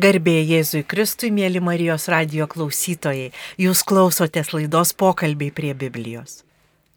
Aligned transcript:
Garbė 0.00 0.38
Jėzui 0.48 0.86
Kristui, 0.88 1.28
mėly 1.28 1.60
Marijos 1.60 2.06
radio 2.08 2.46
klausytojai, 2.48 3.28
jūs 3.60 3.82
klausotės 3.84 4.54
laidos 4.54 4.94
pokalbiai 4.96 5.52
prie 5.52 5.74
Biblijos. 5.76 6.38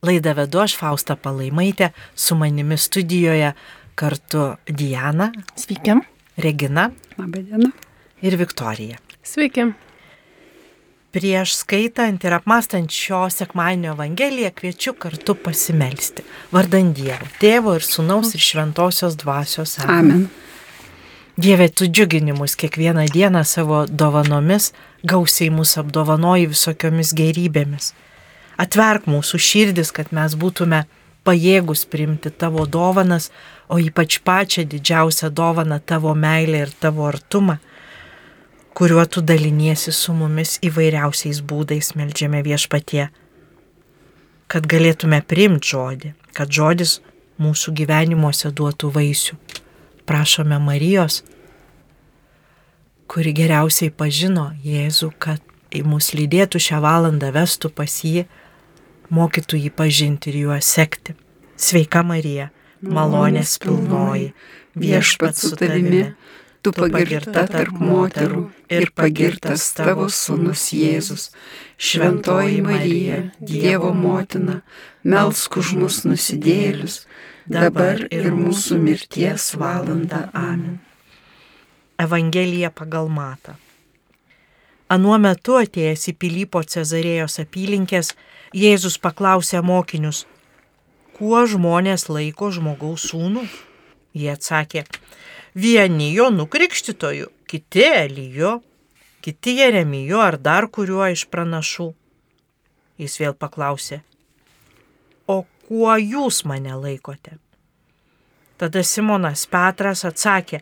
Laidą 0.06 0.32
vedu 0.38 0.62
aš 0.64 0.78
Fausta 0.80 1.18
Palaimaitė, 1.20 1.90
su 2.16 2.38
manimi 2.40 2.78
studijoje 2.80 3.52
kartu 4.00 4.54
Diana. 4.70 5.34
Sveiki. 5.60 5.98
Regina. 6.40 6.88
Labadiena. 7.20 7.74
Ir 8.24 8.38
Viktorija. 8.40 9.02
Sveiki. 9.28 9.68
Prieš 11.16 11.58
skaitant 11.66 12.24
ir 12.24 12.38
apmastant 12.38 12.92
šio 12.92 13.26
sekmadienio 13.32 13.92
Evangeliją 13.96 14.54
kviečiu 14.56 14.96
kartu 15.00 15.36
pasimelsti. 15.36 16.24
Vardant 16.56 16.96
Dievo, 16.96 17.28
Tėvo 17.44 17.76
ir 17.76 17.84
Sūnaus 17.88 18.32
ir 18.36 18.44
Šventosios 18.44 19.20
Dvasios. 19.20 19.80
Amen. 19.84 20.00
Amen. 20.00 20.26
Dieve, 21.38 21.68
tu 21.68 21.86
džiuginimus 21.86 22.56
kiekvieną 22.56 23.06
dieną 23.12 23.44
savo 23.44 23.82
dovanomis, 23.92 24.70
gausiai 25.04 25.50
mūsų 25.52 25.82
apdovanoji 25.82 26.46
visokiomis 26.48 27.10
gerybėmis. 27.12 27.90
Atverk 28.56 29.10
mūsų 29.12 29.40
širdis, 29.44 29.92
kad 29.92 30.14
mes 30.16 30.38
būtume 30.40 30.86
pajėgus 31.28 31.84
priimti 31.92 32.32
tavo 32.32 32.64
dovanas, 32.64 33.34
o 33.68 33.76
ypač 33.84 34.22
pačią 34.24 34.64
didžiausią 34.64 35.28
dovaną 35.36 35.82
tavo 35.84 36.14
meilę 36.16 36.62
ir 36.64 36.72
tavo 36.80 37.04
artumą, 37.10 37.58
kuriuo 38.74 39.04
tu 39.06 39.20
daliniesi 39.20 39.92
su 39.92 40.16
mumis 40.16 40.56
įvairiausiais 40.64 41.44
būdais, 41.44 41.92
melžiame 42.00 42.46
viešpatie, 42.48 43.10
kad 44.48 44.72
galėtume 44.72 45.20
priimti 45.20 45.76
žodį, 45.76 46.16
kad 46.32 46.48
žodis 46.48 47.02
mūsų 47.44 47.76
gyvenimuose 47.84 48.56
duotų 48.56 48.96
vaisių 48.96 49.40
prašome 50.06 50.60
Marijos, 50.60 51.24
kuri 53.08 53.34
geriausiai 53.38 53.94
pažino 53.94 54.50
Jėzų, 54.66 55.12
kad 55.20 55.42
į 55.76 55.84
mus 55.86 56.14
lydėtų 56.16 56.62
šią 56.62 56.82
valandą, 56.84 57.32
vestų 57.36 57.72
pas 57.76 58.00
jį, 58.06 58.26
mokytų 59.14 59.60
jį 59.66 59.72
pažinti 59.76 60.32
ir 60.32 60.42
juo 60.46 60.60
sekti. 60.62 61.16
Sveika 61.56 62.04
Marija, 62.04 62.50
malonės 62.82 63.58
pilnoji, 63.64 64.32
viešpat 64.76 65.38
su 65.40 65.54
tavimi, 65.60 66.10
tu 66.66 66.74
pagirta 66.74 67.44
tarp 67.52 67.78
moterų 67.78 68.42
ir 68.74 68.90
pagirtas 68.98 69.68
tavo 69.78 70.08
sūnus 70.10 70.64
Jėzus. 70.74 71.30
Šventoji 71.78 72.64
Marija, 72.66 73.20
Dievo 73.38 73.92
motina, 73.94 74.62
melsk 75.04 75.60
už 75.62 75.76
mus 75.78 76.02
nusidėlius 76.08 77.04
dabar 77.46 78.02
ir 78.10 78.32
mūsų 78.34 78.80
mirties 78.82 79.52
valanda. 79.60 80.26
Amen. 80.34 80.80
Evangelija 82.02 82.72
pagal 82.74 83.12
Matą. 83.14 83.60
Anuo 84.90 85.18
metu 85.22 85.60
atėjęs 85.62 86.10
į 86.12 86.14
Pilypo 86.22 86.62
Cezarėjos 86.62 87.40
apylinkės, 87.42 88.14
Jėzus 88.56 88.98
paklausė 89.02 89.62
mokinius, 89.66 90.26
kuo 91.18 91.46
žmonės 91.50 92.08
laiko 92.10 92.52
žmogaus 92.54 93.08
sūnų? 93.12 93.46
Jie 94.16 94.30
atsakė, 94.32 94.86
vieni 95.56 96.12
jo 96.14 96.30
nukrikštytojų, 96.34 97.30
kiti 97.48 97.86
Elijo, 97.88 98.60
kiti 99.24 99.58
Jeremijo 99.60 100.20
ar 100.22 100.38
dar 100.38 100.68
kuriuo 100.68 101.08
iš 101.12 101.26
pranašų. 101.32 101.94
Jis 103.00 103.18
vėl 103.20 103.34
paklausė, 103.36 104.02
o 105.28 105.44
kuo 105.68 105.96
jūs 106.00 106.44
mane 106.48 106.76
laikote? 106.80 107.40
Tada 108.56 108.84
Simonas 108.88 109.44
Petras 109.52 110.06
atsakė, 110.08 110.62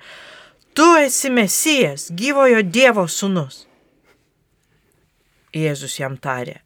tu 0.73 0.87
esi 0.97 1.29
Mesijas, 1.29 2.07
gyvojo 2.09 2.63
Dievo 2.65 3.05
sūnus. 3.05 3.67
Jėzus 5.53 5.99
jam 5.99 6.15
tarė, 6.17 6.63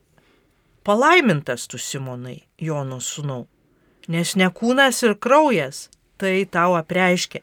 palaimintas 0.88 1.68
tu 1.68 1.76
Simonai, 1.76 2.46
Jono 2.64 3.02
sūnau, 3.04 3.44
nes 4.08 4.32
ne 4.40 4.48
kūnas 4.48 5.04
ir 5.04 5.18
kraujas 5.20 5.90
tai 6.16 6.46
tau 6.48 6.78
apreiškė, 6.80 7.42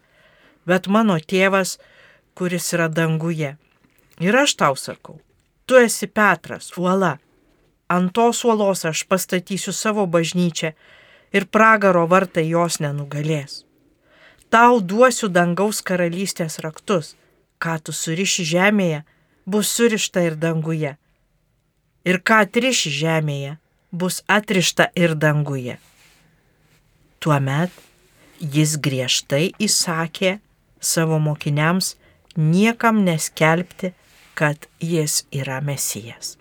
bet 0.66 0.88
mano 0.88 1.18
tėvas, 1.20 1.78
kuris 2.34 2.72
yra 2.76 2.88
danguje. 2.88 3.54
Ir 4.22 4.36
aš 4.36 4.56
tau 4.60 4.76
sakau, 4.78 5.20
tu 5.66 5.78
esi 5.78 6.06
Petras, 6.06 6.70
uola, 6.78 7.18
ant 7.88 8.12
tos 8.14 8.44
uolos 8.44 8.84
aš 8.84 9.04
pastatysiu 9.10 9.72
savo 9.72 10.06
bažnyčią 10.06 10.72
ir 11.34 11.46
pragaro 11.46 12.06
vartai 12.10 12.46
jos 12.48 12.80
nenugalės. 12.80 13.64
Tau 14.54 14.78
duosiu 14.80 15.28
dangaus 15.28 15.82
karalystės 15.82 16.60
raktus, 16.62 17.14
ką 17.58 17.80
tu 17.82 17.92
suriši 17.92 18.44
žemėje, 18.46 19.02
bus 19.46 19.72
surišta 19.74 20.22
ir 20.28 20.36
danguje. 20.38 20.94
Ir 22.04 22.20
ką 22.20 22.44
atriši 22.44 22.92
žemėje, 23.00 23.56
bus 23.90 24.22
atrišta 24.30 24.90
ir 24.94 25.16
danguje. 25.18 25.78
Tuomet 27.18 27.72
jis 28.38 28.76
griežtai 28.78 29.54
įsakė 29.58 30.38
savo 30.84 31.18
mokiniams 31.18 31.94
niekam 32.36 33.02
neskelbti, 33.04 33.92
kad 34.34 34.66
jis 34.80 35.24
yra 35.32 35.60
mesijas. 35.60 36.36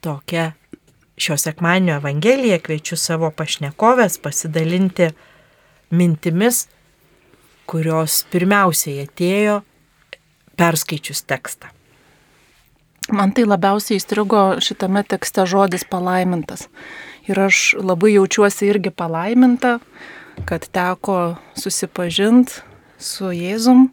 Tokia 0.00 0.52
šio 1.16 1.36
sekmanio 1.36 1.96
Evangelija 1.96 2.58
kviečiu 2.58 2.98
savo 2.98 3.30
pašnekovės 3.30 4.18
pasidalinti 4.22 5.10
mintimis, 5.90 6.66
kurios 7.66 8.24
pirmiausiai 8.30 9.06
atėjo 9.06 9.60
perskaičius 10.58 11.24
tekstą. 11.26 11.70
Man 13.12 13.30
tai 13.34 13.44
labiausiai 13.46 14.00
įstrigo 14.00 14.58
šitame 14.62 15.04
tekste 15.06 15.44
žodis 15.46 15.84
palaimintas. 15.86 16.66
Ir 17.30 17.38
aš 17.38 17.76
labai 17.78 18.16
jaučiuosi 18.16 18.66
irgi 18.70 18.90
palaiminta, 18.90 19.78
kad 20.44 20.68
teko 20.68 21.36
susipažinti 21.56 22.60
su 22.98 23.32
Jėzum 23.32 23.88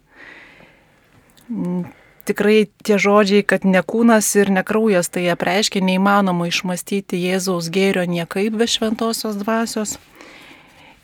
tikrai 2.24 2.68
tie 2.84 2.96
žodžiai, 2.98 3.44
kad 3.44 3.64
ne 3.68 3.80
kūnas 3.84 4.28
ir 4.40 4.50
ne 4.52 4.64
kraujas 4.66 5.12
tai 5.12 5.26
apreiškia, 5.32 5.84
neįmanoma 5.84 6.48
išmastyti 6.48 7.20
Jėzaus 7.20 7.68
gėrio 7.72 8.06
niekaip 8.08 8.56
be 8.56 8.68
šventosios 8.68 9.36
dvasios. 9.40 9.98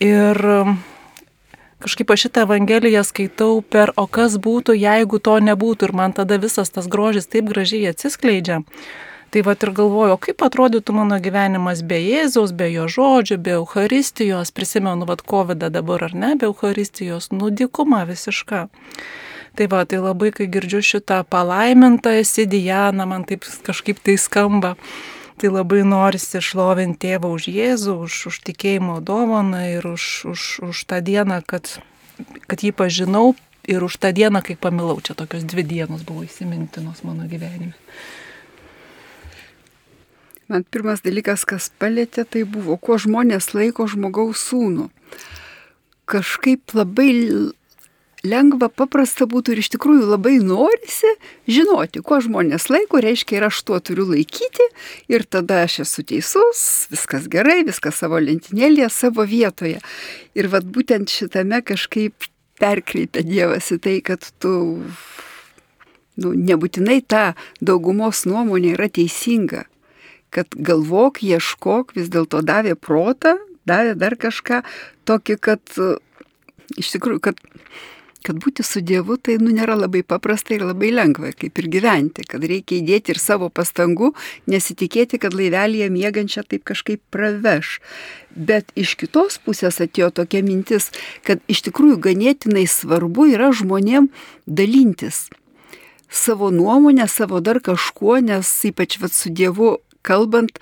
Ir 0.00 0.40
um, 0.40 0.78
kažkaip 1.84 2.10
aš 2.10 2.26
šitą 2.26 2.46
Evangeliją 2.48 3.04
skaitau 3.04 3.60
per, 3.60 3.92
o 4.00 4.06
kas 4.08 4.38
būtų, 4.40 4.76
jeigu 4.80 5.20
to 5.20 5.36
nebūtų 5.44 5.90
ir 5.90 5.96
man 5.96 6.16
tada 6.16 6.40
visas 6.40 6.72
tas 6.72 6.88
grožis 6.88 7.28
taip 7.28 7.52
gražiai 7.52 7.92
atsiskleidžia. 7.92 8.62
Tai 9.30 9.44
va 9.46 9.54
ir 9.54 9.70
galvoju, 9.70 10.16
kaip 10.26 10.42
atrodytų 10.42 10.94
mano 10.96 11.14
gyvenimas 11.22 11.84
be 11.86 12.00
Jėzaus, 12.02 12.50
be 12.50 12.66
jo 12.72 12.88
žodžių, 12.90 13.36
be 13.38 13.52
Euharistijos, 13.60 14.50
prisimenu, 14.50 15.06
vad 15.06 15.22
COVID 15.22 15.68
dabar 15.70 16.02
ar 16.08 16.16
ne, 16.18 16.32
be 16.34 16.48
Euharistijos, 16.48 17.28
nudikuma 17.30 18.02
visiška. 18.08 18.64
Tai 19.54 19.66
va, 19.70 19.84
tai 19.86 20.00
labai, 20.02 20.32
kai 20.34 20.48
girdžiu 20.50 20.80
šitą 20.82 21.20
palaimintą 21.30 22.16
esi 22.18 22.48
Diana, 22.50 23.06
man 23.06 23.22
taip 23.28 23.46
kažkaip 23.66 24.02
tai 24.02 24.16
skamba. 24.18 24.74
Tai 25.38 25.52
labai 25.54 25.84
norisi 25.86 26.42
šlovinti 26.42 27.06
tėvą 27.06 27.30
už 27.36 27.46
Jėzų, 27.54 27.94
už, 28.06 28.16
už 28.32 28.40
tikėjimo 28.50 28.98
dovaną 28.98 29.62
ir 29.76 29.86
už, 29.88 30.08
už, 30.34 30.48
už 30.72 30.82
tą 30.90 30.98
dieną, 31.06 31.38
kad, 31.46 31.78
kad 32.50 32.66
jį 32.66 32.74
pažinau 32.74 33.36
ir 33.70 33.86
už 33.86 33.94
tą 34.02 34.10
dieną, 34.10 34.42
kai 34.42 34.58
pamilau. 34.58 34.98
Čia 34.98 35.14
tokios 35.14 35.46
dvi 35.46 35.62
dienos 35.62 36.02
buvo 36.02 36.26
įsimintinos 36.26 37.06
mano 37.06 37.30
gyvenime. 37.30 37.78
Man 40.50 40.64
pirmas 40.66 41.04
dalykas, 41.06 41.44
kas 41.46 41.68
palėtė, 41.78 42.24
tai 42.26 42.42
buvo, 42.42 42.74
kuo 42.74 42.96
žmonės 42.98 43.52
laiko 43.54 43.86
žmogaus 43.86 44.42
sūnų. 44.48 44.88
Kažkaip 46.10 46.74
labai 46.74 47.12
lengva, 48.26 48.66
paprasta 48.66 49.28
būtų 49.30 49.54
ir 49.54 49.62
iš 49.62 49.70
tikrųjų 49.76 50.08
labai 50.10 50.34
norisi 50.42 51.12
žinoti, 51.46 52.02
kuo 52.02 52.18
žmonės 52.24 52.66
laiko, 52.72 52.98
reiškia 52.98 53.38
ir 53.38 53.46
aš 53.46 53.62
tuo 53.68 53.78
turiu 53.78 54.08
laikyti 54.10 54.66
ir 55.12 55.22
tada 55.22 55.62
aš 55.68 55.80
esu 55.86 56.04
teisus, 56.10 56.64
viskas 56.90 57.30
gerai, 57.30 57.60
viskas 57.70 58.02
savo 58.02 58.18
lentynėlėje, 58.18 58.90
savo 58.90 59.22
vietoje. 59.30 59.78
Ir 60.34 60.50
vad 60.50 60.66
būtent 60.66 61.14
šitame 61.14 61.62
kažkaip 61.62 62.26
perkreipia 62.60 63.22
Dievas 63.24 63.70
į 63.70 63.80
tai, 63.86 63.98
kad 64.04 64.26
tu 64.42 64.52
nu, 66.20 66.34
nebūtinai 66.34 67.00
ta 67.06 67.34
daugumos 67.62 68.26
nuomonė 68.28 68.74
yra 68.74 68.90
teisinga, 68.92 69.64
kad 70.34 70.50
galvok, 70.54 71.22
ieškok, 71.26 71.94
vis 71.98 72.10
dėlto 72.12 72.42
davė 72.46 72.76
protą, 72.78 73.36
davė 73.68 73.96
dar 73.98 74.16
kažką 74.20 74.62
tokį, 75.08 75.38
kad 75.42 75.80
iš 76.78 76.94
tikrųjų, 76.96 77.22
kad 77.30 77.40
kad 78.26 78.36
būti 78.40 78.64
su 78.66 78.82
Dievu 78.84 79.16
tai 79.16 79.38
nu, 79.40 79.50
nėra 79.54 79.76
labai 79.78 80.02
paprasta 80.04 80.54
ir 80.54 80.64
labai 80.68 80.90
lengva, 80.92 81.32
kaip 81.36 81.58
ir 81.62 81.68
gyventi, 81.72 82.24
kad 82.28 82.44
reikia 82.44 82.80
įdėti 82.80 83.14
ir 83.14 83.20
savo 83.20 83.48
pastangų, 83.48 84.12
nesitikėti, 84.50 85.20
kad 85.22 85.36
laivelėje 85.36 85.88
mėgančią 85.92 86.44
taip 86.48 86.66
kažkaip 86.68 87.02
praveš. 87.14 87.78
Bet 88.30 88.70
iš 88.78 88.94
kitos 89.00 89.40
pusės 89.42 89.80
atėjo 89.80 90.10
tokia 90.20 90.44
mintis, 90.46 90.90
kad 91.26 91.40
iš 91.50 91.64
tikrųjų 91.70 92.00
ganėtinai 92.10 92.66
svarbu 92.68 93.30
yra 93.34 93.50
žmonėm 93.56 94.10
dalintis 94.46 95.28
savo 96.10 96.50
nuomonę, 96.50 97.06
savo 97.08 97.38
dar 97.40 97.60
kažkuo, 97.62 98.18
nes 98.18 98.48
ypač 98.66 98.98
vat, 98.98 99.14
su 99.14 99.30
Dievu 99.30 99.76
kalbant, 100.06 100.58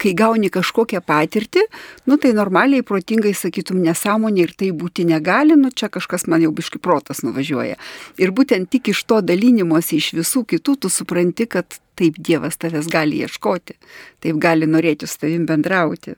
kai 0.00 0.12
gauni 0.18 0.50
kažkokią 0.52 1.02
patirtį, 1.06 1.64
nu 2.10 2.18
tai 2.20 2.32
normaliai, 2.36 2.84
protingai 2.86 3.34
sakytum 3.36 3.82
nesąmonė 3.84 4.46
ir 4.46 4.54
tai 4.58 4.72
būti 4.76 5.06
negali, 5.08 5.56
nu 5.58 5.70
čia 5.70 5.90
kažkas 5.92 6.26
man 6.30 6.44
jau 6.44 6.52
biški 6.54 6.80
protas 6.82 7.22
nuvažiuoja. 7.26 7.78
Ir 8.22 8.34
būtent 8.34 8.70
tik 8.72 8.92
iš 8.92 9.04
to 9.06 9.20
dalinimuose 9.22 9.96
iš 9.98 10.12
visų 10.18 10.44
kitų 10.54 10.76
tu 10.82 10.92
supranti, 10.92 11.46
kad 11.46 11.78
taip 11.98 12.18
Dievas 12.18 12.58
tavęs 12.58 12.90
gali 12.90 13.22
ieškoti, 13.22 13.78
taip 14.24 14.42
gali 14.42 14.66
norėti 14.66 15.06
su 15.06 15.22
tavim 15.22 15.46
bendrauti. 15.46 16.16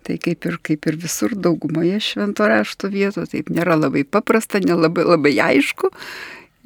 Tai 0.00 0.16
kaip 0.16 0.46
ir, 0.48 0.56
kaip 0.64 0.86
ir 0.88 0.96
visur 0.96 1.34
daugumoje 1.36 1.98
švento 2.00 2.46
rašto 2.48 2.88
vietų, 2.92 3.26
taip 3.28 3.50
nėra 3.52 3.76
labai 3.76 4.06
paprasta, 4.08 4.60
nelabai 4.64 5.04
labai 5.04 5.34
aišku. 5.44 5.90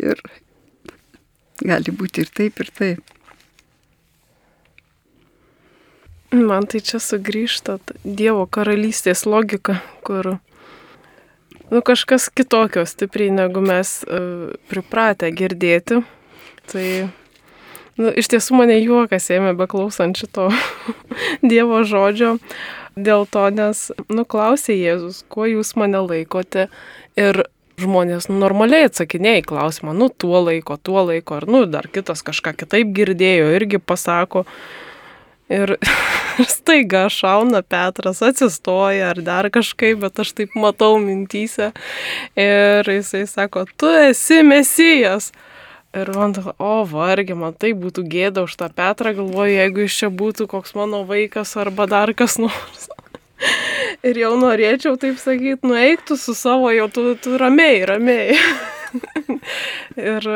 Ir 0.02 0.22
gali 1.62 1.94
būti 1.94 2.22
ir 2.22 2.30
taip, 2.34 2.62
ir 2.62 2.70
taip. 2.78 3.13
Man 6.34 6.66
tai 6.66 6.80
čia 6.82 6.98
sugrįžta 6.98 7.78
Dievo 8.02 8.46
karalystės 8.50 9.22
logika, 9.28 9.78
kur 10.02 10.38
nu, 11.70 11.82
kažkas 11.84 12.26
kitokio 12.34 12.82
stipriai 12.88 13.30
negu 13.34 13.62
mes 13.62 14.00
uh, 14.02 14.54
pripratę 14.70 15.30
girdėti. 15.30 16.00
Tai 16.72 16.86
nu, 18.00 18.10
iš 18.10 18.30
tiesų 18.32 18.58
mane 18.58 18.80
juokas 18.80 19.30
ėmė 19.30 19.54
beklausant 19.58 20.18
šito 20.18 20.48
Dievo 21.50 21.84
žodžio. 21.86 22.38
Dėl 22.94 23.26
to, 23.26 23.48
nes, 23.50 23.88
nu, 24.06 24.22
klausė 24.26 24.76
Jėzus, 24.78 25.24
kuo 25.30 25.48
jūs 25.50 25.74
mane 25.78 25.98
laikote 26.02 26.68
ir 27.18 27.44
žmonės 27.80 28.28
nu, 28.30 28.38
normaliai 28.42 28.86
atsakinėja 28.86 29.42
į 29.42 29.46
klausimą, 29.50 29.94
nu, 29.98 30.06
tuo 30.10 30.44
laiko, 30.46 30.76
tuo 30.78 31.02
laiko, 31.08 31.40
ar, 31.40 31.46
nu, 31.50 31.64
dar 31.66 31.88
kitas 31.90 32.22
kažką 32.26 32.54
kitaip 32.62 32.94
girdėjo, 32.94 33.50
irgi 33.58 33.82
pasako. 33.82 34.44
Ir 35.52 35.76
staiga 36.56 37.08
šauna 37.12 37.62
Petras, 37.62 38.22
atsistoja 38.24 39.10
ar 39.12 39.20
dar 39.22 39.50
kažkaip, 39.52 39.98
bet 40.04 40.20
aš 40.24 40.32
taip 40.38 40.54
matau 40.56 40.96
mintysę. 41.02 41.72
Ir 42.36 42.88
jisai 42.88 43.26
sako, 43.28 43.66
tu 43.76 43.90
esi 43.92 44.42
mesijas. 44.46 45.32
Ir 45.94 46.10
man, 46.10 46.32
o 46.58 46.82
vargi, 46.90 47.36
man 47.38 47.54
tai 47.54 47.70
būtų 47.78 48.02
gėda 48.10 48.48
už 48.48 48.56
tą 48.58 48.66
Petrą, 48.74 49.12
galvoju, 49.14 49.52
jeigu 49.54 49.84
iš 49.84 49.98
čia 50.00 50.08
būtų 50.10 50.48
koks 50.50 50.74
mano 50.74 51.04
vaikas 51.06 51.54
arba 51.60 51.86
dar 51.86 52.10
kas 52.18 52.34
nors. 52.42 52.88
Ir 54.08 54.18
jau 54.18 54.32
norėčiau 54.40 54.98
taip 54.98 55.20
sakyti, 55.22 55.62
nueiktų 55.68 56.16
su 56.18 56.34
savo, 56.34 56.72
jau 56.74 56.88
tu, 56.90 57.12
tu 57.20 57.38
ramiai, 57.38 57.84
ramiai. 57.86 58.34
ir 60.10 60.28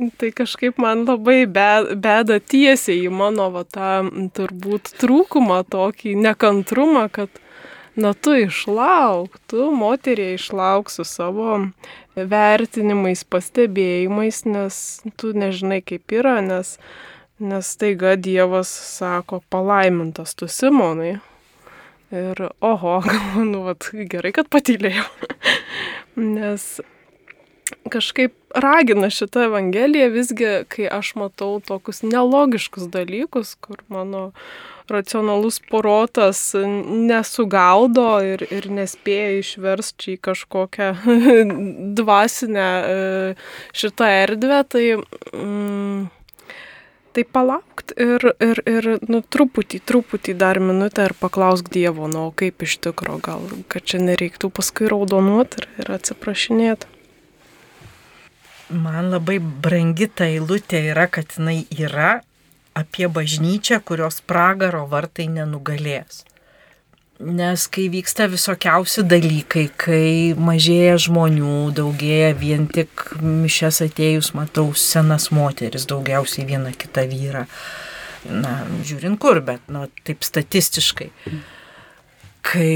Tai 0.00 0.30
kažkaip 0.32 0.78
man 0.80 1.04
labai 1.04 1.44
beda 1.44 2.38
tiesiai 2.40 3.02
į 3.04 3.12
mano 3.12 3.50
va, 3.52 3.66
tą 3.68 4.08
turbūt 4.36 4.94
trūkumą, 5.00 5.58
tokį 5.68 6.14
nekantrumą, 6.16 7.02
kad, 7.12 7.28
na, 8.00 8.14
tu 8.16 8.32
išlauk, 8.40 9.36
tu 9.50 9.68
moteriai 9.76 10.38
išlauk 10.38 10.88
su 10.88 11.04
savo 11.04 11.58
vertinimais, 12.16 13.26
pastebėjimais, 13.28 14.46
nes 14.48 14.78
tu 15.20 15.34
nežinai 15.36 15.82
kaip 15.84 16.16
yra, 16.16 16.38
nes, 16.44 16.78
nes 17.36 17.72
taiga 17.76 18.14
Dievas 18.16 18.72
sako, 18.72 19.42
palaimintas 19.52 20.32
tu 20.32 20.48
Simonai. 20.48 21.18
Ir 22.10 22.40
oho, 22.64 22.94
galvoju, 23.04 23.44
nu, 23.52 23.66
vat, 23.68 23.92
gerai, 23.92 24.32
kad 24.40 24.48
patylėjau. 24.48 25.04
nes 26.38 26.70
kažkaip 27.92 28.34
ragina 28.54 29.10
šitą 29.10 29.46
Evangeliją 29.48 30.10
visgi, 30.14 30.50
kai 30.72 30.88
aš 30.90 31.14
matau 31.20 31.60
tokius 31.64 32.02
nelogiškus 32.06 32.90
dalykus, 32.92 33.54
kur 33.62 33.82
mano 33.88 34.30
racionalus 34.90 35.60
porotas 35.70 36.40
nesugaudo 37.10 38.08
ir, 38.26 38.44
ir 38.50 38.68
nespėja 38.74 39.38
išversti 39.38 40.16
į 40.16 40.22
kažkokią 40.26 40.88
dvasinę 41.98 42.70
e, 42.70 42.96
šitą 43.76 44.10
erdvę, 44.24 44.62
tai, 44.74 44.84
mm, 45.30 46.08
tai 47.14 47.26
palaukti 47.38 47.96
ir, 48.02 48.30
ir, 48.42 48.62
ir 48.66 48.90
nu, 49.06 49.22
truputį, 49.22 49.82
truputį 49.86 50.34
dar 50.40 50.60
minutę 50.62 51.06
ir 51.10 51.16
paklausk 51.22 51.70
Dievo, 51.72 52.10
nu, 52.10 52.28
kaip 52.34 52.66
iš 52.66 52.80
tikro, 52.86 53.20
gal, 53.22 53.46
kad 53.70 53.86
čia 53.86 54.02
nereiktų 54.02 54.50
paskui 54.54 54.90
raudonuoti 54.90 55.62
ir, 55.62 55.70
ir 55.84 55.94
atsiprašinėti. 56.00 56.89
Man 58.70 59.10
labai 59.10 59.40
brangi 59.40 60.06
ta 60.06 60.28
eilutė 60.30 60.84
yra, 60.92 61.08
kad 61.10 61.32
jinai 61.34 61.64
yra 61.74 62.20
apie 62.78 63.08
bažnyčią, 63.10 63.80
kurios 63.82 64.20
pragaro 64.22 64.84
vartai 64.86 65.26
nenugalės. 65.26 66.24
Nes 67.20 67.66
kai 67.68 67.88
vyksta 67.92 68.30
visokiausi 68.32 69.02
dalykai, 69.04 69.66
kai 69.76 70.32
mažėja 70.38 70.94
žmonių, 71.04 71.68
daugėja 71.76 72.30
vien 72.38 72.64
tik 72.70 73.10
mišes 73.20 73.82
atėjus, 73.90 74.30
matau 74.38 74.70
senas 74.72 75.28
moteris, 75.34 75.84
daugiausiai 75.90 76.46
vieną 76.48 76.72
kitą 76.78 77.04
vyrą. 77.10 77.44
Na, 78.30 78.54
žiūrint 78.86 79.18
kur, 79.20 79.42
bet, 79.44 79.66
nu, 79.68 79.84
taip 80.06 80.24
statistiškai. 80.24 81.10
Kai 82.46 82.74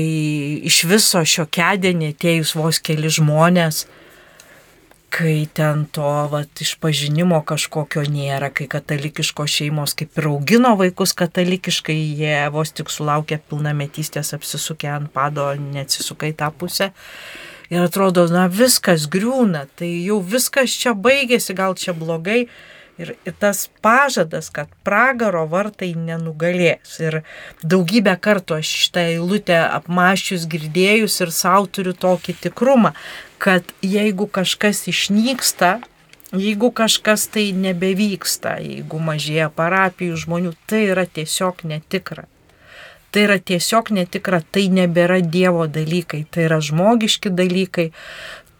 iš 0.68 0.84
viso 0.90 1.22
šio 1.24 1.46
kėdenį 1.48 2.12
atėjus 2.12 2.52
vos 2.58 2.82
keli 2.84 3.08
žmonės, 3.14 3.86
kai 5.14 5.46
ten 5.54 5.84
to 5.94 6.10
vat, 6.32 6.50
išpažinimo 6.58 7.38
kažkokio 7.46 8.02
nėra, 8.10 8.48
kai 8.50 8.66
katalikiškos 8.70 9.52
šeimos 9.60 9.94
kaip 9.94 10.18
ir 10.18 10.26
augino 10.32 10.72
vaikus 10.80 11.14
katalikiškai, 11.18 11.94
jie 12.18 12.34
vos 12.54 12.74
tik 12.74 12.90
sulaukia 12.90 13.38
pilnametystės 13.38 14.34
apsisukę 14.34 14.90
ant 14.90 15.12
pado, 15.14 15.52
neatsisuka 15.60 16.32
į 16.32 16.34
tą 16.42 16.50
pusę. 16.50 16.90
Ir 17.70 17.86
atrodo, 17.86 18.26
na 18.32 18.48
viskas 18.50 19.06
griūna, 19.10 19.68
tai 19.78 19.92
jau 20.04 20.18
viskas 20.18 20.74
čia 20.82 20.96
baigėsi, 20.98 21.54
gal 21.56 21.78
čia 21.78 21.94
blogai. 21.96 22.48
Ir, 22.94 23.16
tas 23.42 23.66
pažadas, 23.82 24.52
kad 24.54 24.68
pragaro 24.86 25.42
vartai 25.50 25.90
nenugalės. 25.98 26.92
Ir 27.02 27.16
daugybę 27.66 28.14
kartų 28.22 28.60
aš 28.60 28.70
šitą 28.84 29.02
eilutę 29.16 29.56
apmašius 29.66 30.44
girdėjus 30.50 31.18
ir 31.24 31.32
savo 31.34 31.66
turiu 31.66 31.94
tokį 31.98 32.36
tikrumą, 32.44 32.92
kad 33.42 33.66
jeigu 33.82 34.28
kažkas 34.30 34.84
išnyksta, 34.92 35.80
jeigu 36.38 36.70
kažkas 36.70 37.26
tai 37.34 37.48
nebevyksta, 37.56 38.60
jeigu 38.62 39.00
mažėja 39.02 39.50
parapijų 39.50 40.20
žmonių, 40.26 40.54
tai 40.70 40.84
yra 40.92 41.06
tiesiog 41.06 41.64
netikra. 41.66 42.28
Tai 43.10 43.26
yra 43.26 43.38
tiesiog 43.38 43.90
netikra, 43.94 44.38
tai 44.42 44.68
nebėra 44.70 45.18
Dievo 45.22 45.66
dalykai, 45.70 46.24
tai 46.30 46.46
yra 46.46 46.60
žmogiški 46.62 47.30
dalykai, 47.34 47.90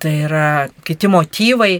tai 0.03 0.13
yra 0.27 0.49
kiti 0.87 1.11
motyvai, 1.11 1.79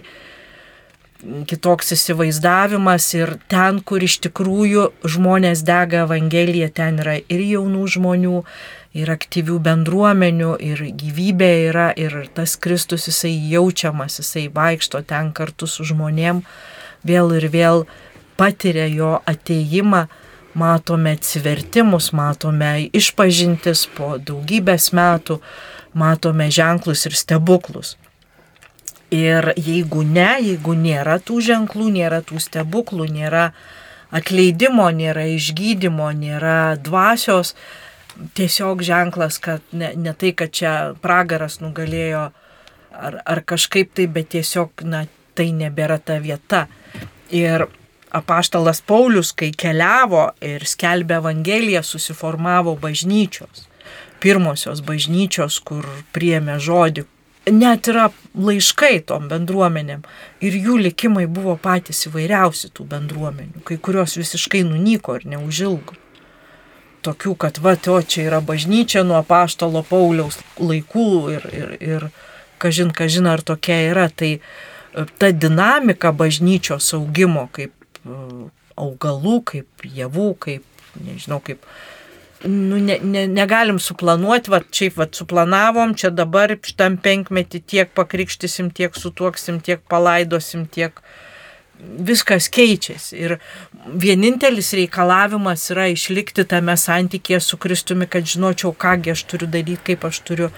kitoks 1.49 1.93
įsivaizdavimas 1.95 3.07
ir 3.17 3.35
ten, 3.51 3.81
kur 3.81 4.03
iš 4.05 4.19
tikrųjų 4.27 4.87
žmonės 5.15 5.63
dega 5.65 6.03
Evangeliją, 6.05 6.69
ten 6.75 6.99
yra 7.03 7.17
ir 7.19 7.43
jaunų 7.43 7.85
žmonių, 7.95 8.41
ir 8.95 9.11
aktyvių 9.11 9.57
bendruomenių, 9.65 10.53
ir 10.63 10.83
gyvybė 10.95 11.51
yra, 11.69 11.89
ir 11.99 12.29
tas 12.35 12.55
Kristus 12.61 13.09
jisai 13.09 13.33
jaučiamas, 13.51 14.19
jisai 14.21 14.47
vaikšto 14.53 15.03
ten 15.07 15.33
kartu 15.35 15.67
su 15.67 15.87
žmonėm, 15.87 16.43
vėl 17.03 17.35
ir 17.35 17.49
vėl 17.51 17.83
patiria 18.39 18.87
jo 18.91 19.17
ateimą, 19.27 20.05
matome 20.55 21.17
atsivertimus, 21.17 22.13
matome 22.15 22.87
išpažintis 22.95 23.85
po 23.97 24.15
daugybės 24.15 24.93
metų, 24.95 25.41
matome 25.93 26.47
ženklus 26.51 27.05
ir 27.09 27.17
stebuklus. 27.19 27.97
Ir 29.15 29.51
jeigu 29.55 30.03
ne, 30.03 30.35
jeigu 30.43 30.75
nėra 30.75 31.19
tų 31.23 31.39
ženklų, 31.45 31.89
nėra 31.99 32.21
tų 32.25 32.41
stebuklų, 32.43 33.07
nėra 33.15 33.49
atleidimo, 34.15 34.87
nėra 34.91 35.27
išgydymo, 35.35 36.09
nėra 36.17 36.75
dvasios, 36.81 37.53
tiesiog 38.35 38.83
ženklas, 38.85 39.39
kad 39.43 39.63
ne, 39.71 39.93
ne 39.95 40.15
tai, 40.17 40.33
kad 40.37 40.51
čia 40.55 40.73
pragaras 41.03 41.59
nugalėjo 41.63 42.29
ar, 42.95 43.21
ar 43.23 43.43
kažkaip 43.47 43.93
tai, 43.95 44.07
bet 44.11 44.33
tiesiog, 44.35 44.83
na, 44.87 45.05
tai 45.35 45.51
nebėra 45.55 45.99
ta 45.99 46.19
vieta. 46.23 46.65
Ir 47.31 47.67
apaštalas 48.15 48.81
Paulius, 48.85 49.33
kai 49.35 49.51
keliavo 49.51 50.29
ir 50.43 50.63
skelbė 50.67 51.19
Evangeliją, 51.19 51.83
susiformavo 51.83 52.75
bažnyčios. 52.79 53.67
Pirmosios 54.23 54.81
bažnyčios, 54.85 55.59
kur 55.59 55.85
priemė 56.15 56.57
žodį, 56.63 57.05
net 57.51 57.87
yra 57.91 58.09
laiškai 58.33 58.99
tom 59.07 59.27
bendruomenėm 59.29 60.03
ir 60.43 60.57
jų 60.57 60.77
likimai 60.87 61.25
buvo 61.29 61.55
patys 61.61 62.05
įvairiausi 62.09 62.71
tų 62.75 62.87
bendruomenių, 62.91 63.61
kai 63.67 63.77
kurios 63.77 64.17
visiškai 64.17 64.63
nunyko 64.67 65.19
ir 65.19 65.27
neužilgo. 65.35 65.97
Tokių, 67.05 67.35
kad 67.37 67.59
va, 67.61 67.75
o 67.77 67.99
čia 68.01 68.25
yra 68.25 68.41
bažnyčia 68.41 69.03
nuo 69.05 69.21
paštalo 69.23 69.83
Pauliaus 69.85 70.39
laikų 70.57 71.09
ir, 71.35 71.43
ir, 71.53 71.75
ir 71.79 72.07
kažin, 72.57 72.89
kažin 72.89 73.29
ar 73.29 73.43
tokia 73.45 73.77
yra, 73.91 74.07
tai 74.09 74.39
e, 74.39 75.05
ta 75.19 75.29
dinamika 75.29 76.09
bažnyčios 76.11 76.89
augimo 76.97 77.45
kaip 77.53 77.75
e, 78.01 78.17
augalų, 78.75 79.35
kaip 79.51 79.85
javų, 79.85 80.31
kaip, 80.47 80.65
nežinau, 80.97 81.37
kaip 81.45 81.61
nu, 82.43 82.77
ne, 82.77 82.99
ne, 83.01 83.25
negalim 83.27 83.79
suplanuoti, 83.79 84.51
va, 84.51 84.59
šiaip 84.71 84.97
va, 84.99 85.07
suplanavom, 85.11 85.95
čia 85.97 86.11
dabar 86.13 86.53
šitam 86.59 86.97
penkmetį 87.01 87.61
tiek 87.65 87.93
pakrikštysim, 87.97 88.71
tiek 88.75 88.97
sutuoksim, 88.97 89.61
tiek 89.63 89.81
palaidosim, 89.89 90.65
tiek 90.71 90.99
viskas 91.79 92.47
keičiasi. 92.53 93.17
Ir 93.19 93.37
vienintelis 94.03 94.73
reikalavimas 94.77 95.67
yra 95.73 95.87
išlikti 95.91 96.45
tame 96.49 96.77
santykėje 96.79 97.41
su 97.43 97.59
Kristumi, 97.61 98.07
kad 98.07 98.27
žinočiau, 98.27 98.73
kągi 98.77 99.15
aš 99.15 99.25
turiu 99.31 99.49
daryti, 99.51 99.81
kaip 99.91 100.05
aš 100.07 100.21
turiu 100.27 100.51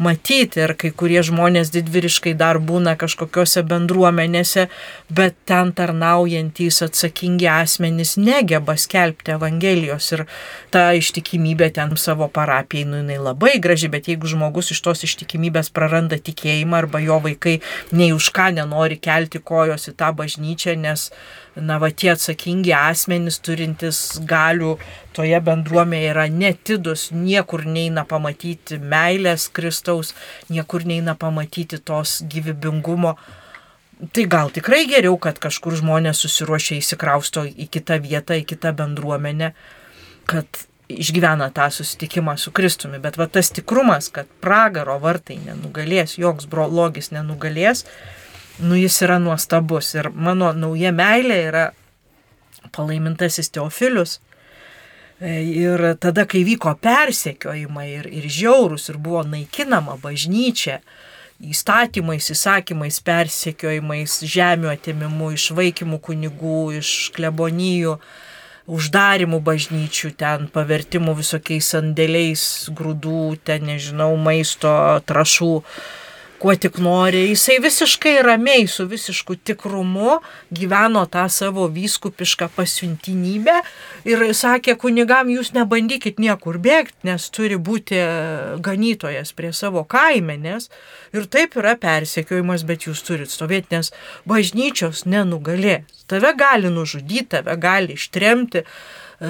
matyti 0.00 0.62
ir 0.64 0.72
kai 0.80 0.90
kurie 0.96 1.20
žmonės 1.26 1.70
didvyriškai 1.74 2.32
dar 2.40 2.58
būna 2.64 2.96
kažkokiose 3.00 3.62
bendruomenėse, 3.68 4.66
bet 5.12 5.36
ten 5.48 5.72
tarnaujantys 5.76 6.80
atsakingi 6.86 7.48
asmenys 7.52 8.16
negeba 8.20 8.76
skelbti 8.80 9.34
Evangelijos 9.36 10.08
ir 10.16 10.24
ta 10.72 10.88
ištikimybė 10.96 11.70
ten 11.76 11.92
savo 12.00 12.30
parapijai, 12.32 12.86
nu 12.88 13.02
jinai 13.02 13.18
labai 13.20 13.58
graži, 13.62 13.90
bet 13.92 14.08
jeigu 14.08 14.30
žmogus 14.30 14.72
iš 14.74 14.80
tos 14.86 15.04
ištikimybės 15.08 15.68
praranda 15.76 16.16
tikėjimą 16.16 16.80
arba 16.80 17.02
jo 17.04 17.20
vaikai 17.28 17.58
nei 17.92 18.14
už 18.16 18.32
ką 18.36 18.50
nenori 18.56 18.96
kelti 18.96 19.42
kojos 19.44 19.90
į 19.92 19.96
tą 20.00 20.14
bažnyčią, 20.16 20.78
nes 20.80 21.10
na, 21.56 21.78
va 21.82 21.90
tie 21.90 22.12
atsakingi 22.14 22.72
asmenys 22.76 23.40
turintys 23.44 24.00
galių 24.28 24.76
toje 25.16 25.40
bendruomenėje 25.44 26.12
yra 26.12 26.24
netidus, 26.30 27.08
niekur 27.14 27.64
neina 27.66 28.04
pamatyti 28.08 28.78
meilės 28.78 29.48
Kristaus, 29.52 30.14
niekur 30.50 30.86
neina 30.88 31.16
pamatyti 31.18 31.80
tos 31.82 32.20
gyvybingumo. 32.30 33.16
Tai 34.14 34.24
gal 34.32 34.48
tikrai 34.54 34.86
geriau, 34.88 35.18
kad 35.20 35.36
kažkur 35.42 35.76
žmonės 35.76 36.22
susiruošia 36.24 36.78
įsikrausto 36.80 37.44
į 37.44 37.68
kitą 37.68 37.98
vietą, 38.00 38.38
į 38.40 38.46
kitą 38.48 38.72
bendruomenę, 38.78 39.52
kad 40.30 40.64
išgyvena 40.90 41.50
tą 41.54 41.68
susitikimą 41.70 42.36
su 42.38 42.52
Kristumi. 42.52 42.98
Bet 42.98 43.18
va 43.20 43.26
tas 43.28 43.52
tikrumas, 43.52 44.08
kad 44.08 44.30
pragaro 44.40 44.96
vartai 45.02 45.36
nenugalės, 45.44 46.16
joks 46.18 46.48
blogis 46.50 47.12
nenugalės, 47.14 47.84
nu 48.64 48.78
jis 48.78 48.96
yra 49.04 49.20
nuostabus. 49.22 49.92
Ir 49.98 50.10
mano 50.14 50.52
nauja 50.56 50.94
meilė 50.96 51.38
yra 51.50 51.68
palaimintasis 52.72 53.52
Teofilius. 53.52 54.18
Ir 55.20 55.82
tada, 56.00 56.24
kai 56.24 56.40
vyko 56.48 56.72
persekiojimai 56.80 57.88
ir, 57.92 58.06
ir 58.08 58.24
žiaurus 58.24 58.88
ir 58.88 58.96
buvo 58.96 59.20
naikinama 59.28 59.98
bažnyčia, 60.00 60.78
įstatymais, 61.40 62.30
įsakymais, 62.32 63.00
persekiojimais, 63.04 64.16
žemių 64.24 64.70
atimimu, 64.72 65.30
išvaikimų 65.36 66.00
kunigų, 66.04 66.60
iš 66.80 67.10
klebonijų, 67.16 67.98
uždarimų 68.70 69.42
bažnyčių, 69.44 70.14
ten 70.20 70.48
pavertimų 70.52 71.18
visokiais 71.20 71.68
sandėliais, 71.74 72.42
grūdų, 72.76 73.40
ten 73.44 73.68
nežinau, 73.68 74.14
maisto, 74.16 74.72
trašų 75.04 75.54
kuo 76.40 76.54
tik 76.56 76.78
nori. 76.80 77.26
Jisai 77.28 77.58
visiškai 77.60 78.14
ramiai, 78.24 78.64
su 78.66 78.86
visišku 78.88 79.36
tikrumu 79.44 80.18
gyveno 80.56 81.02
tą 81.12 81.26
savo 81.28 81.66
vyskupišką 81.68 82.48
pasiuntinybę 82.56 83.58
ir 84.08 84.24
sakė 84.36 84.76
kunigam, 84.80 85.28
jūs 85.28 85.52
nebandykit 85.56 86.20
niekur 86.22 86.56
bėgti, 86.62 87.04
nes 87.10 87.28
turi 87.34 87.60
būti 87.60 88.00
ganytojas 88.64 89.34
prie 89.36 89.52
savo 89.56 89.84
kaimenės. 89.84 90.70
Ir 91.12 91.28
taip 91.28 91.58
yra 91.60 91.76
persekiojimas, 91.80 92.64
bet 92.64 92.88
jūs 92.88 93.04
turit 93.04 93.32
stovėti, 93.32 93.76
nes 93.76 93.92
bažnyčios 94.28 95.04
nenugalės. 95.04 96.06
Tave 96.10 96.32
gali 96.34 96.72
nužudyti, 96.72 97.28
tave 97.36 97.54
gali 97.60 97.94
ištremti 98.00 98.64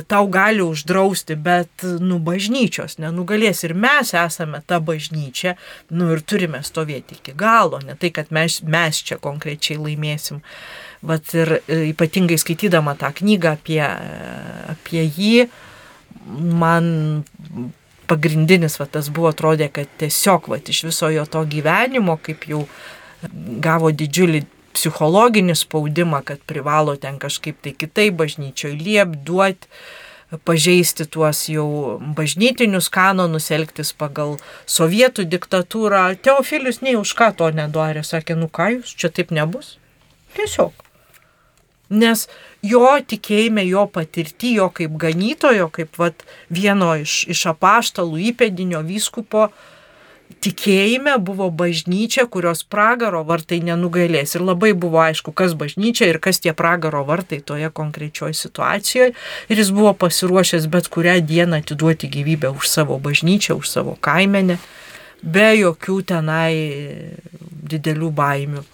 tau 0.06 0.28
gali 0.30 0.62
uždrausti, 0.62 1.34
bet, 1.34 1.82
nu, 1.82 2.20
bažnyčios 2.22 2.98
nenugalės 3.02 3.64
ir 3.66 3.74
mes 3.74 4.12
esame 4.14 4.62
ta 4.66 4.78
bažnyčia, 4.78 5.56
nu, 5.90 6.12
ir 6.14 6.22
turime 6.22 6.62
stovėti 6.66 7.18
iki 7.18 7.34
galo, 7.38 7.80
ne 7.82 7.96
tai, 7.98 8.12
kad 8.14 8.30
mes, 8.34 8.60
mes 8.62 9.02
čia 9.02 9.18
konkrečiai 9.22 9.80
laimėsim. 9.80 10.44
Vat 11.06 11.34
ir 11.34 11.56
e, 11.58 11.80
ypatingai 11.90 12.38
skaitydama 12.38 12.94
tą 13.00 13.10
knygą 13.18 13.56
apie, 13.58 13.82
apie 14.70 15.04
jį, 15.08 15.48
man 16.38 16.86
pagrindinis 18.10 18.78
va, 18.78 18.86
tas 18.90 19.10
buvo 19.10 19.30
atrodė, 19.30 19.70
kad 19.74 19.90
tiesiog 19.98 20.50
va, 20.52 20.60
iš 20.62 20.84
viso 20.86 21.10
jo 21.10 21.26
to 21.30 21.42
gyvenimo, 21.50 22.18
kaip 22.22 22.46
jau 22.50 22.64
gavo 23.62 23.90
didžiulį 23.90 24.44
psichologinį 24.74 25.56
spaudimą, 25.58 26.22
kad 26.26 26.42
privalo 26.46 26.96
ten 27.00 27.18
kažkaip 27.22 27.58
tai 27.64 27.72
kitai 27.76 28.10
bažnyčioje 28.14 28.78
liep, 28.78 29.16
duoti, 29.26 29.68
pažeisti 30.46 31.06
tuos 31.10 31.42
jau 31.50 31.98
bažnytinius 32.16 32.90
kanonus, 32.92 33.50
elgtis 33.50 33.90
pagal 33.92 34.36
sovietų 34.70 35.26
diktatūrą. 35.30 36.04
Teofilius 36.22 36.80
nei 36.86 36.94
už 36.98 37.14
ką 37.18 37.32
to 37.38 37.50
nedarė, 37.54 38.04
sakė, 38.06 38.38
nu 38.38 38.46
ką 38.46 38.70
jūs, 38.76 38.94
čia 38.94 39.10
taip 39.10 39.34
nebus. 39.34 39.76
Tiesiog. 40.36 40.86
Nes 41.90 42.28
jo 42.62 42.86
tikėjime, 43.10 43.64
jo 43.66 43.88
patirti, 43.90 44.54
jo 44.60 44.68
kaip 44.70 44.94
ganytojo, 44.94 45.66
kaip 45.74 45.98
vat, 45.98 46.22
vieno 46.46 46.92
iš, 47.02 47.24
iš 47.34 47.48
apaštalų 47.50 48.22
įpėdinio 48.30 48.84
vyskupo, 48.86 49.48
uh, 49.50 49.69
tikėjime 50.44 51.16
buvo 51.22 51.48
bažnyčia, 51.50 52.26
kurios 52.30 52.62
pragaro 52.62 53.22
vartai 53.26 53.60
nenugalės. 53.64 54.34
Ir 54.36 54.44
labai 54.46 54.72
buvo 54.78 55.00
aišku, 55.02 55.34
kas 55.36 55.54
bažnyčia 55.58 56.08
ir 56.10 56.20
kas 56.22 56.40
tie 56.40 56.54
pragaro 56.56 57.02
vartai 57.08 57.40
toje 57.44 57.70
konkrečioje 57.74 58.36
situacijoje. 58.38 59.14
Ir 59.50 59.62
jis 59.62 59.72
buvo 59.74 59.92
pasiruošęs 59.94 60.68
bet 60.72 60.88
kurią 60.92 61.18
dieną 61.26 61.62
atiduoti 61.64 62.10
gyvybę 62.10 62.52
už 62.54 62.68
savo 62.68 62.98
bažnyčią, 63.02 63.58
už 63.60 63.68
savo 63.68 63.96
kaimenę, 64.00 64.60
be 65.22 65.48
jokių 65.60 66.02
tenai 66.12 66.52
didelių 67.72 68.12
baimių. 68.14 68.66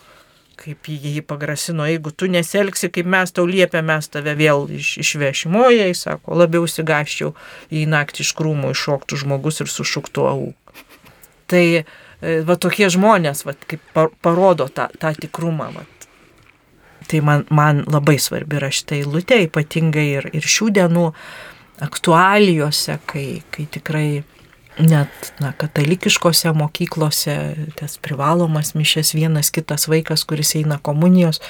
Kaip 0.56 0.88
jį 0.88 1.20
pagrasino, 1.20 1.84
jeigu 1.84 2.10
tu 2.16 2.26
neselgsi, 2.32 2.88
kaip 2.90 3.06
mes 3.12 3.30
tau 3.30 3.44
liepėme, 3.46 3.92
mes 3.92 4.08
tave 4.08 4.32
vėl 4.38 4.64
iš, 4.72 4.96
išvešimoje, 5.02 5.90
jis 5.92 6.06
sako, 6.08 6.38
labiau 6.40 6.64
sigaščiau 6.66 7.34
į 7.68 7.84
naktį 7.92 8.24
iš 8.24 8.32
krūmų 8.38 8.72
iššoktų 8.72 9.20
žmogus 9.20 9.60
ir 9.62 9.70
sušuktų 9.70 10.24
auk. 10.32 10.85
Tai 11.46 11.66
e, 11.78 11.84
va 12.46 12.56
tokie 12.58 12.88
žmonės, 12.92 13.44
va, 13.46 13.54
kaip 13.70 13.82
parodo 14.24 14.68
tą, 14.72 14.88
tą 15.00 15.12
tikrumą. 15.14 15.70
Va. 15.76 15.84
Tai 17.06 17.20
man, 17.22 17.44
man 17.54 17.84
labai 17.86 18.18
svarbi 18.22 18.58
yra 18.58 18.72
šitą 18.74 18.98
eilutę, 18.98 19.38
ypatingai 19.46 20.06
ir, 20.18 20.30
ir 20.34 20.46
šių 20.46 20.72
dienų 20.78 21.10
aktualijose, 21.84 22.98
kai, 23.06 23.26
kai 23.54 23.66
tikrai 23.70 24.08
net 24.80 25.30
na, 25.40 25.52
katalikiškose 25.56 26.50
mokyklose 26.56 27.36
tas 27.78 27.96
privalomas 28.02 28.74
mišės 28.76 29.14
vienas 29.16 29.52
kitas 29.54 29.86
vaikas, 29.88 30.26
kuris 30.28 30.56
eina 30.58 30.80
komunijos, 30.82 31.40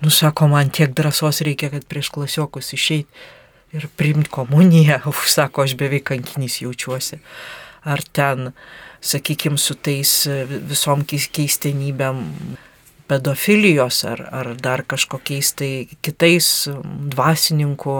nusako, 0.00 0.48
man 0.50 0.72
tiek 0.74 0.94
drąsos 0.96 1.42
reikia, 1.46 1.70
kad 1.74 1.84
prieš 1.90 2.10
klasiokus 2.14 2.72
išeiti 2.74 3.76
ir 3.76 3.90
priimti 3.98 4.32
komuniją, 4.32 5.02
užsako, 5.12 5.66
aš 5.66 5.76
beveik 5.76 6.08
kankinys 6.14 6.62
jaučiuosi. 6.62 7.20
Ar 7.86 8.00
ten 8.16 8.48
uh, 8.48 8.54
sakykime, 9.00 9.58
su 9.58 9.74
tais 9.74 10.12
e, 10.30 10.44
visom 10.46 11.04
keistenybėm 11.06 12.22
pedofilijos 13.06 14.02
ar, 14.08 14.24
ar 14.34 14.54
dar 14.58 14.82
kažkokiais 14.88 15.52
tai 15.58 15.70
kitais 16.02 16.68
dvasininkų 17.14 17.98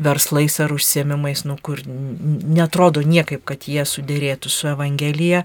verslais 0.00 0.56
ar 0.62 0.72
užsiemimais, 0.72 1.44
nu, 1.44 1.58
kur 1.60 1.82
netrodo 1.84 3.02
niekaip, 3.04 3.42
kad 3.44 3.66
jie 3.68 3.84
sudėrėtų 3.84 4.52
su 4.52 4.70
Evangelija, 4.70 5.44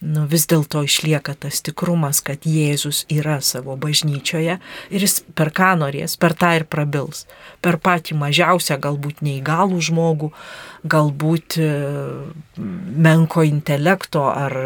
nu, 0.00 0.24
vis 0.30 0.46
dėlto 0.46 0.84
išlieka 0.86 1.34
tas 1.42 1.58
tikrumas, 1.66 2.20
kad 2.22 2.46
Jėzus 2.46 3.02
yra 3.10 3.38
savo 3.42 3.74
bažnyčioje 3.80 4.58
ir 4.94 5.04
jis 5.04 5.20
per 5.34 5.50
ką 5.54 5.72
norės, 5.80 6.14
per 6.20 6.36
tą 6.38 6.52
ir 6.60 6.66
prabils. 6.70 7.24
Per 7.64 7.80
patį 7.82 8.18
mažiausią, 8.20 8.78
galbūt 8.82 9.22
neįgalų 9.26 9.80
žmogų, 9.88 10.30
galbūt 10.86 11.58
e, 11.58 11.70
menko 13.08 13.42
intelekto 13.46 14.28
ar 14.30 14.56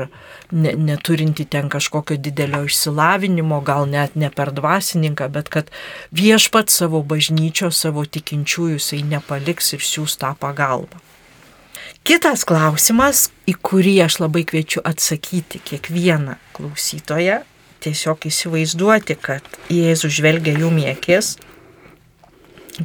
ne, 0.53 0.75
neturinti 0.77 1.47
ten 1.49 1.73
kažkokio 1.73 2.19
didelio 2.21 2.67
išsilavinimo, 2.69 3.63
gal 3.65 3.89
net 3.89 4.19
ne 4.21 4.29
per 4.29 4.53
dvasininką, 4.53 5.31
bet 5.33 5.49
kad 5.53 5.73
viešpat 6.13 6.69
savo 6.73 7.01
bažnyčios, 7.01 7.81
savo 7.87 8.05
tikinčiųjų 8.05 8.77
jisai 8.77 9.01
nepaliks 9.15 9.73
ir 9.79 9.89
siūs 9.89 10.21
tą 10.21 10.37
pagalbą. 10.37 11.01
Kitas 12.03 12.43
klausimas, 12.43 13.29
į 13.47 13.55
kurį 13.63 13.95
aš 14.03 14.19
labai 14.25 14.43
kviečiu 14.49 14.81
atsakyti 14.83 15.61
kiekvieną 15.63 16.35
klausytoją, 16.57 17.37
tiesiog 17.83 18.27
įsivaizduoti, 18.27 19.15
kad 19.23 19.47
Jėzus 19.71 20.17
žvelgia 20.17 20.57
jų 20.59 20.73
miekės, 20.75 21.37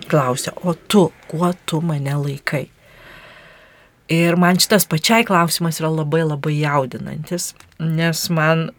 klausia, 0.05 0.53
o 0.61 0.75
tu, 0.77 1.07
kuo 1.31 1.49
tu 1.65 1.81
mane 1.81 2.13
laikai? 2.13 2.67
Ir 4.13 4.37
man 4.39 4.61
šitas 4.61 4.85
pačiai 4.87 5.25
klausimas 5.27 5.81
yra 5.81 5.89
labai 5.91 6.21
labai 6.21 6.53
jaudinantis, 6.61 7.55
nes 7.81 8.21
man 8.29 8.69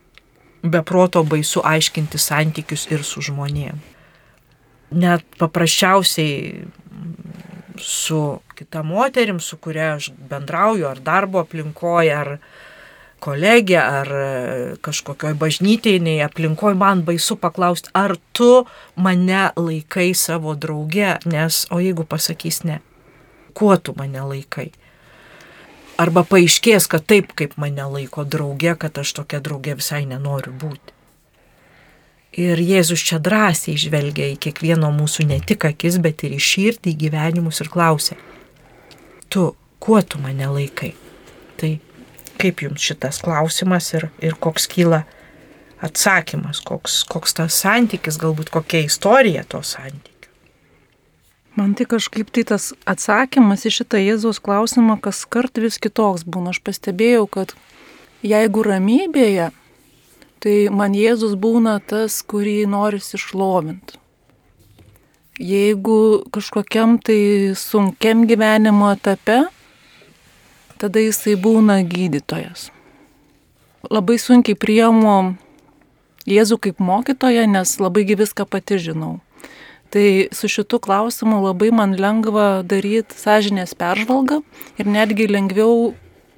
beproto 0.63 1.25
baisu 1.27 1.67
aiškinti 1.67 2.19
santykius 2.19 2.87
ir 2.95 3.03
su 3.03 3.27
žmonėm. 3.27 3.83
Net 5.03 5.27
paprasčiausiai 5.43 6.63
su 7.83 8.23
kita 8.59 8.83
moterim, 8.83 9.39
su 9.41 9.57
kuria 9.57 9.93
aš 9.95 10.11
bendrauju, 10.31 10.89
ar 10.89 10.99
darbo 11.05 11.39
aplinkoje, 11.45 12.15
ar 12.15 12.33
kolegė, 13.23 13.79
ar 13.79 14.11
kažkokioj 14.83 15.37
bažnytiniai 15.39 16.25
aplinkoje, 16.27 16.79
man 16.79 17.05
baisu 17.07 17.39
paklausti, 17.39 17.93
ar 17.95 18.17
tu 18.33 18.67
mane 18.97 19.49
laikai 19.57 20.11
savo 20.15 20.55
drauge, 20.55 21.17
nes 21.27 21.65
o 21.71 21.81
jeigu 21.83 22.07
pasakys 22.07 22.65
ne, 22.67 22.81
kuo 23.55 23.77
tu 23.77 23.95
mane 23.99 24.27
laikai? 24.33 24.71
Arba 25.99 26.23
paaiškės, 26.23 26.87
kad 26.91 27.07
taip, 27.11 27.35
kaip 27.39 27.57
mane 27.59 27.87
laiko 27.95 28.23
draugė, 28.23 28.77
kad 28.79 28.99
aš 29.03 29.17
tokia 29.19 29.43
draugė 29.43 29.79
visai 29.79 30.05
nenoriu 30.07 30.55
būti. 30.55 30.95
Ir 32.39 32.61
Jėzus 32.63 33.03
čia 33.03 33.17
drąsiai 33.19 33.75
žvelgia 33.81 34.29
į 34.31 34.37
kiekvieno 34.39 34.93
mūsų 34.95 35.25
ne 35.27 35.41
tik 35.43 35.65
akis, 35.67 35.97
bet 35.99 36.23
ir 36.23 36.37
į 36.37 36.43
širdį, 36.45 36.93
į 36.93 36.99
gyvenimus 37.01 37.59
ir 37.65 37.71
klausia, 37.73 38.19
tu, 39.29 39.57
kuo 39.81 40.03
tu 40.03 40.19
mane 40.23 40.47
laikai? 40.47 40.95
Tai 41.61 41.73
kaip 42.39 42.63
jums 42.63 42.83
šitas 42.83 43.21
klausimas 43.25 43.93
ir, 43.95 44.09
ir 44.23 44.37
koks 44.41 44.69
kyla 44.71 45.03
atsakymas, 45.83 46.61
koks, 46.67 47.03
koks 47.11 47.35
tas 47.39 47.59
santykis, 47.63 48.19
galbūt 48.21 48.51
kokia 48.55 48.85
istorija 48.87 49.45
to 49.49 49.63
santykio. 49.63 50.15
Man 51.59 51.75
tai 51.75 51.89
kažkaip 51.91 52.31
tai 52.31 52.45
tas 52.47 52.71
atsakymas 52.87 53.65
į 53.67 53.73
šitą 53.81 53.99
Jėzaus 53.99 54.39
klausimą 54.43 54.99
kas 55.03 55.25
kart 55.27 55.59
vis 55.59 55.79
kitoks 55.83 56.23
būna. 56.23 56.53
Aš 56.55 56.61
pastebėjau, 56.63 57.25
kad 57.27 57.55
jeigu 58.23 58.63
ramybėje, 58.63 59.49
tai 60.39 60.57
man 60.71 60.95
Jėzus 60.95 61.35
būna 61.35 61.81
tas, 61.83 62.21
kurį 62.23 62.61
noris 62.71 63.11
išlovinti. 63.19 63.99
Jeigu 65.39 66.25
kažkokiam 66.35 66.99
tai 66.99 67.55
sunkiam 67.55 68.27
gyvenimo 68.27 68.91
etape, 68.91 69.45
tada 70.83 70.99
jisai 70.99 71.37
būna 71.39 71.79
gydytojas. 71.87 72.73
Labai 73.87 74.19
sunkiai 74.19 74.59
priemu 74.59 75.37
Jėzų 76.29 76.59
kaip 76.61 76.81
mokytoją, 76.83 77.47
nes 77.49 77.79
labai 77.81 78.03
viską 78.05 78.45
pati 78.51 78.77
žinau. 78.83 79.21
Tai 79.89 80.29
su 80.35 80.49
šitu 80.51 80.77
klausimu 80.83 81.39
labai 81.41 81.71
man 81.73 81.95
lengva 81.97 82.61
daryti 82.67 83.17
sąžinės 83.17 83.73
peržvalgą 83.79 84.43
ir 84.77 84.91
netgi 84.91 85.25
lengviau 85.31 85.95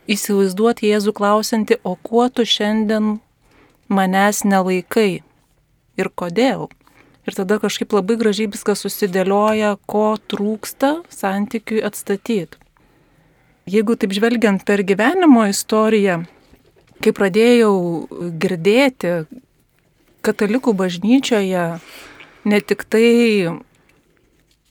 įsivaizduoti 0.07 0.93
Jėzų 0.93 1.17
klausinti, 1.17 1.81
o 1.83 1.97
kuo 1.97 2.29
tu 2.29 2.45
šiandien 2.47 3.17
manęs 3.89 4.45
nelaikai 4.45 5.23
ir 5.99 6.13
kodėl. 6.15 6.69
Ir 7.31 7.37
tada 7.39 7.61
kažkaip 7.63 7.93
labai 7.95 8.17
gražiai 8.19 8.51
viskas 8.51 8.81
susidėlioja, 8.83 9.77
ko 9.87 10.17
trūksta 10.19 10.97
santykiui 11.15 11.79
atstatyti. 11.87 12.59
Jeigu 13.71 13.95
taip 13.95 14.11
žvelgiant 14.17 14.65
per 14.67 14.83
gyvenimo 14.83 15.45
istoriją, 15.47 16.25
kai 16.99 17.13
pradėjau 17.15 17.75
girdėti 18.35 19.13
katalikų 20.27 20.75
bažnyčioje 20.81 21.67
ne 22.51 22.61
tik 22.67 22.83
tai 22.91 23.07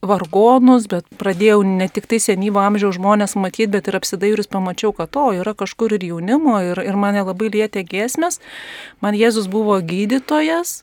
vargonus, 0.04 0.90
bet 0.92 1.08
pradėjau 1.22 1.62
ne 1.64 1.88
tik 1.88 2.12
tai 2.12 2.20
senyvo 2.24 2.60
amžiaus 2.60 2.98
žmonės 3.00 3.38
matyti, 3.40 3.70
bet 3.72 3.88
ir 3.88 4.00
apsidairius 4.00 4.52
pamačiau, 4.52 4.92
kad 4.96 5.16
to 5.16 5.30
yra 5.40 5.56
kažkur 5.56 5.96
ir 5.96 6.04
jaunimo, 6.12 6.60
ir, 6.74 6.84
ir 6.84 7.00
mane 7.00 7.24
labai 7.24 7.54
lietė 7.56 7.88
giesmės. 7.88 8.44
Man 9.00 9.16
Jėzus 9.16 9.48
buvo 9.48 9.80
gydytojas, 9.80 10.82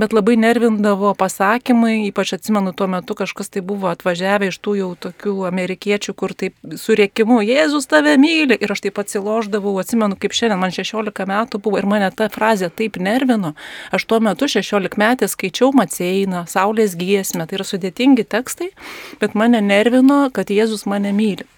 bet 0.00 0.14
labai 0.16 0.36
nervindavo 0.40 1.12
pasakymai, 1.18 2.06
ypač 2.08 2.32
atsimenu 2.36 2.72
tuo 2.76 2.86
metu 2.88 3.14
kažkas 3.18 3.52
tai 3.52 3.60
buvo 3.66 3.90
atvažiavę 3.90 4.48
iš 4.48 4.58
tų 4.64 4.76
jau 4.78 4.88
tokių 5.06 5.34
amerikiečių, 5.50 6.14
kur 6.16 6.32
taip 6.32 6.56
su 6.80 6.96
rėkimu, 6.96 7.40
Jėzus 7.44 7.88
tave 7.90 8.16
myli 8.20 8.56
ir 8.56 8.72
aš 8.72 8.86
taip 8.86 9.02
atsiloždavau, 9.02 9.74
atsimenu 9.82 10.16
kaip 10.20 10.36
šiandien, 10.36 10.60
man 10.62 10.72
16 10.74 11.28
metų 11.28 11.60
buvo 11.60 11.82
ir 11.82 11.88
mane 11.90 12.10
ta 12.16 12.30
frazė 12.32 12.72
taip 12.72 12.96
nervino. 12.96 13.52
Aš 13.92 14.08
tuo 14.08 14.22
metu 14.24 14.48
16 14.48 14.96
metį 15.00 15.28
skaičiau 15.28 15.72
Maceiną, 15.76 16.46
Saulės 16.48 16.96
giesmę, 16.96 17.44
tai 17.46 17.60
yra 17.60 17.68
sudėtingi 17.68 18.24
tekstai, 18.24 18.72
bet 19.20 19.36
mane 19.36 19.60
nervino, 19.60 20.26
kad 20.32 20.48
Jėzus 20.48 20.88
mane 20.88 21.12
myli. 21.12 21.48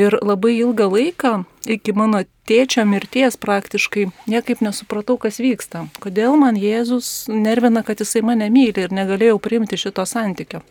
Ir 0.00 0.16
labai 0.24 0.54
ilgą 0.56 0.86
laiką, 0.88 1.32
iki 1.68 1.92
mano 1.96 2.22
tėčio 2.48 2.86
mirties 2.88 3.36
praktiškai, 3.40 4.06
niekaip 4.30 4.62
nesupratau, 4.64 5.18
kas 5.20 5.40
vyksta. 5.42 5.84
Kodėl 6.00 6.38
man 6.40 6.56
Jėzus 6.56 7.28
nervina, 7.28 7.82
kad 7.84 8.00
jisai 8.00 8.22
mane 8.24 8.48
myli 8.54 8.86
ir 8.86 8.94
negalėjau 8.96 9.38
priimti 9.42 9.78
šito 9.80 10.06
santykio. 10.08 10.62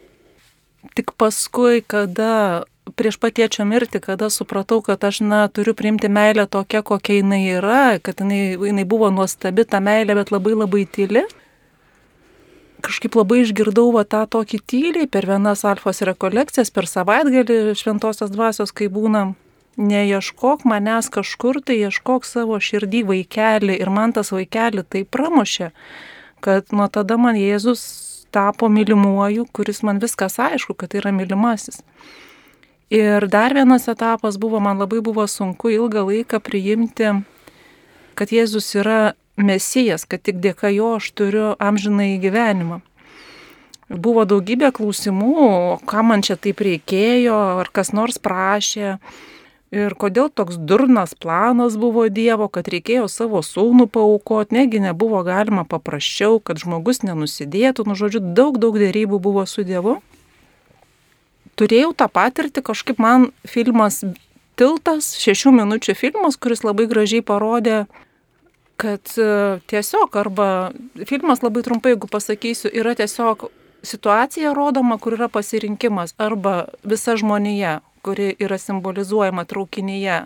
Tik 0.95 1.13
paskui, 1.19 1.83
kada 1.83 2.63
prieš 2.95 3.19
patiečio 3.21 3.65
mirtį, 3.69 4.01
kada 4.03 4.29
supratau, 4.33 4.79
kad 4.85 5.03
aš, 5.05 5.21
na, 5.25 5.43
turiu 5.51 5.75
priimti 5.77 6.09
meilę 6.11 6.47
tokia, 6.49 6.81
kokia 6.85 7.19
jinai 7.19 7.43
yra, 7.57 7.99
kad 8.01 8.23
jinai, 8.23 8.55
jinai 8.55 8.85
buvo 8.89 9.11
nuostabi 9.13 9.65
ta 9.67 9.81
meilė, 9.83 10.15
bet 10.17 10.33
labai 10.33 10.55
labai 10.57 10.85
tyli, 10.89 11.25
kažkaip 12.85 13.17
labai 13.19 13.43
išgirdau 13.43 13.89
va, 13.95 14.05
tą 14.07 14.23
tokį 14.29 14.59
tyliai 14.69 15.09
per 15.11 15.27
vienas 15.29 15.65
alfos 15.67 16.01
rekolekcijas, 16.05 16.71
per 16.73 16.87
savaitgalį 16.89 17.75
šventosios 17.79 18.31
dvasios, 18.33 18.73
kai 18.75 18.89
būna, 18.91 19.31
neieškok 19.79 20.65
manęs 20.67 21.07
kažkur, 21.13 21.61
tai 21.63 21.79
ieškok 21.85 22.27
savo 22.27 22.59
širdį 22.59 23.03
vaikelį 23.07 23.79
ir 23.79 23.91
man 23.93 24.13
tas 24.15 24.33
vaikelį 24.35 24.83
tai 24.83 25.05
pramušė, 25.07 25.71
kad 26.43 26.73
nuo 26.75 26.87
tada 26.91 27.17
man 27.17 27.39
Jėzus 27.39 27.83
tapo 28.31 28.69
mylimuoju, 28.69 29.47
kuris 29.53 29.81
man 29.83 30.01
viskas 30.03 30.37
aišku, 30.39 30.75
kad 30.75 30.91
tai 30.91 31.01
yra 31.01 31.13
mylimasis. 31.15 31.81
Ir 32.89 33.27
dar 33.29 33.53
vienas 33.53 33.87
etapas 33.87 34.37
buvo, 34.41 34.59
man 34.59 34.81
labai 34.81 35.01
buvo 35.05 35.25
sunku 35.29 35.71
ilgą 35.73 36.03
laiką 36.09 36.41
priimti, 36.41 37.13
kad 38.17 38.33
Jėzus 38.33 38.73
yra 38.75 39.13
mesijas, 39.39 40.05
kad 40.05 40.21
tik 40.21 40.39
dėka 40.43 40.71
jo 40.73 40.95
aš 40.99 41.09
turiu 41.17 41.49
amžinai 41.59 42.17
gyvenimą. 42.21 42.81
Buvo 43.89 44.21
daugybė 44.29 44.69
klausimų, 44.75 45.81
ką 45.89 46.03
man 46.05 46.21
čia 46.21 46.37
taip 46.37 46.61
reikėjo, 46.61 47.37
ar 47.63 47.71
kas 47.73 47.89
nors 47.95 48.21
prašė. 48.21 48.99
Ir 49.73 49.93
kodėl 50.01 50.29
toks 50.33 50.57
durnas 50.57 51.13
planas 51.13 51.75
buvo 51.77 52.07
Dievo, 52.09 52.47
kad 52.49 52.69
reikėjo 52.69 53.07
savo 53.09 53.41
sūnų 53.45 53.85
paukoti, 53.93 54.55
negi 54.57 54.81
nebuvo 54.81 55.21
galima 55.25 55.65
paprasčiau, 55.65 56.39
kad 56.41 56.61
žmogus 56.61 57.03
nenusidėtų, 57.05 57.85
nu 57.85 57.97
žodžiu, 57.97 58.21
daug, 58.21 58.57
daug 58.61 58.77
dėrybų 58.81 59.21
buvo 59.21 59.45
su 59.49 59.65
Dievu. 59.65 59.99
Turėjau 61.57 61.93
tą 61.97 62.09
patirtį, 62.09 62.65
kažkaip 62.65 63.01
man 63.01 63.29
filmas 63.45 64.01
Tiltas, 64.59 65.13
šešių 65.15 65.53
minučių 65.55 65.93
filmas, 65.95 66.35
kuris 66.35 66.65
labai 66.67 66.83
gražiai 66.91 67.23
parodė 67.23 67.85
kad 68.79 69.11
e, 69.17 69.59
tiesiog 69.67 70.15
arba 70.15 70.71
filmas 71.05 71.43
labai 71.43 71.63
trumpai, 71.67 71.93
jeigu 71.95 72.07
pasakysiu, 72.07 72.71
yra 72.71 72.95
tiesiog 72.95 73.49
situacija 73.83 74.53
rodoma, 74.55 74.97
kur 74.97 75.17
yra 75.17 75.27
pasirinkimas 75.31 76.15
arba 76.17 76.69
visa 76.87 77.17
žmonija, 77.19 77.79
kuri 78.03 78.31
yra 78.39 78.57
simbolizuojama 78.59 79.43
traukinyje, 79.49 80.21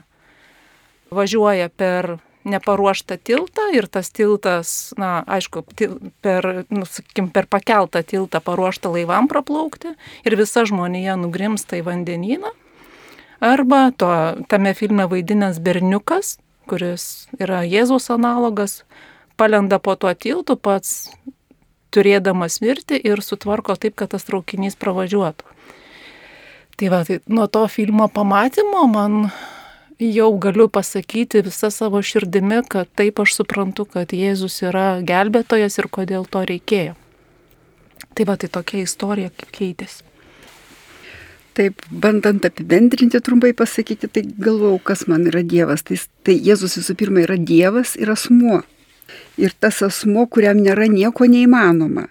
važiuoja 1.13 1.69
per 1.69 2.17
neparuoštą 2.43 3.17
tiltą 3.23 3.69
ir 3.73 3.87
tas 3.87 4.11
tiltas, 4.11 4.93
na, 4.99 5.23
aišku, 5.25 5.63
per, 6.21 6.49
nu, 6.69 6.85
sakykim, 6.85 7.31
per 7.33 7.47
pakeltą 7.49 8.03
tiltą 8.05 8.43
paruoštą 8.43 8.91
laivam 8.93 9.29
praplaukti 9.31 9.95
ir 10.27 10.37
visa 10.37 10.65
žmonija 10.67 11.15
nugrimsta 11.19 11.79
į 11.79 11.87
vandenyną. 11.87 12.53
Arba 13.43 13.89
to, 13.97 14.09
tame 14.47 14.71
filme 14.77 15.07
vaidinęs 15.11 15.59
berniukas, 15.63 16.37
kuris 16.69 17.27
yra 17.41 17.63
Jėzaus 17.67 18.09
analogas, 18.13 18.81
palenda 19.37 19.79
po 19.79 19.95
tuo 19.95 20.13
tiltu 20.13 20.55
pats 20.55 21.09
turėdamas 21.93 22.59
mirti 22.63 22.97
ir 22.97 23.21
sutvarko 23.21 23.75
taip, 23.77 23.95
kad 23.99 24.13
tas 24.13 24.25
traukinys 24.27 24.77
pravažiuotų. 24.79 25.49
Tai 26.79 26.89
va, 26.89 27.03
tai 27.05 27.19
nuo 27.29 27.45
to 27.47 27.67
filmo 27.69 28.07
pamatymo 28.09 28.87
man 28.89 29.27
jau 30.01 30.31
galiu 30.41 30.67
pasakyti 30.67 31.43
visą 31.45 31.69
savo 31.71 32.01
širdimi, 32.01 32.63
kad 32.69 32.89
taip 32.97 33.21
aš 33.21 33.37
suprantu, 33.37 33.85
kad 33.85 34.13
Jėzus 34.15 34.57
yra 34.65 35.03
gelbėtojas 35.05 35.77
ir 35.79 35.89
kodėl 35.93 36.25
to 36.25 36.41
reikėjo. 36.49 36.97
Tai 38.13 38.25
va, 38.29 38.37
tai 38.37 38.49
tokia 38.49 38.83
istorija 38.83 39.29
kaip 39.37 39.53
keitėsi. 39.53 40.12
Taip, 41.53 41.83
bandant 41.91 42.45
apibendrinti 42.47 43.19
trumpai 43.21 43.53
pasakyti, 43.53 44.09
tai 44.09 44.23
galvau, 44.25 44.79
kas 44.81 45.05
man 45.05 45.27
yra 45.29 45.43
Dievas. 45.45 45.85
Tai, 45.85 45.99
tai 46.25 46.39
Jėzus 46.41 46.79
visų 46.79 46.95
pirma 46.97 47.21
yra 47.27 47.37
Dievas 47.37 47.93
ir 47.99 48.09
asmuo. 48.13 48.63
Ir 49.37 49.53
tas 49.61 49.83
asmuo, 49.85 50.25
kuriam 50.25 50.57
nėra 50.63 50.89
nieko 50.89 51.29
neįmanoma. 51.29 52.07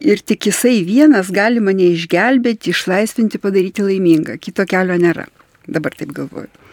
Ir 0.00 0.24
tik 0.24 0.48
jisai 0.48 0.78
vienas 0.86 1.30
gali 1.32 1.60
mane 1.60 1.92
išgelbėti, 1.92 2.72
išlaisvinti, 2.72 3.40
padaryti 3.40 3.84
laimingą. 3.84 4.40
Kito 4.40 4.64
kelio 4.68 4.96
nėra. 5.00 5.28
Dabar 5.68 5.94
taip 5.96 6.16
galvoju. 6.16 6.63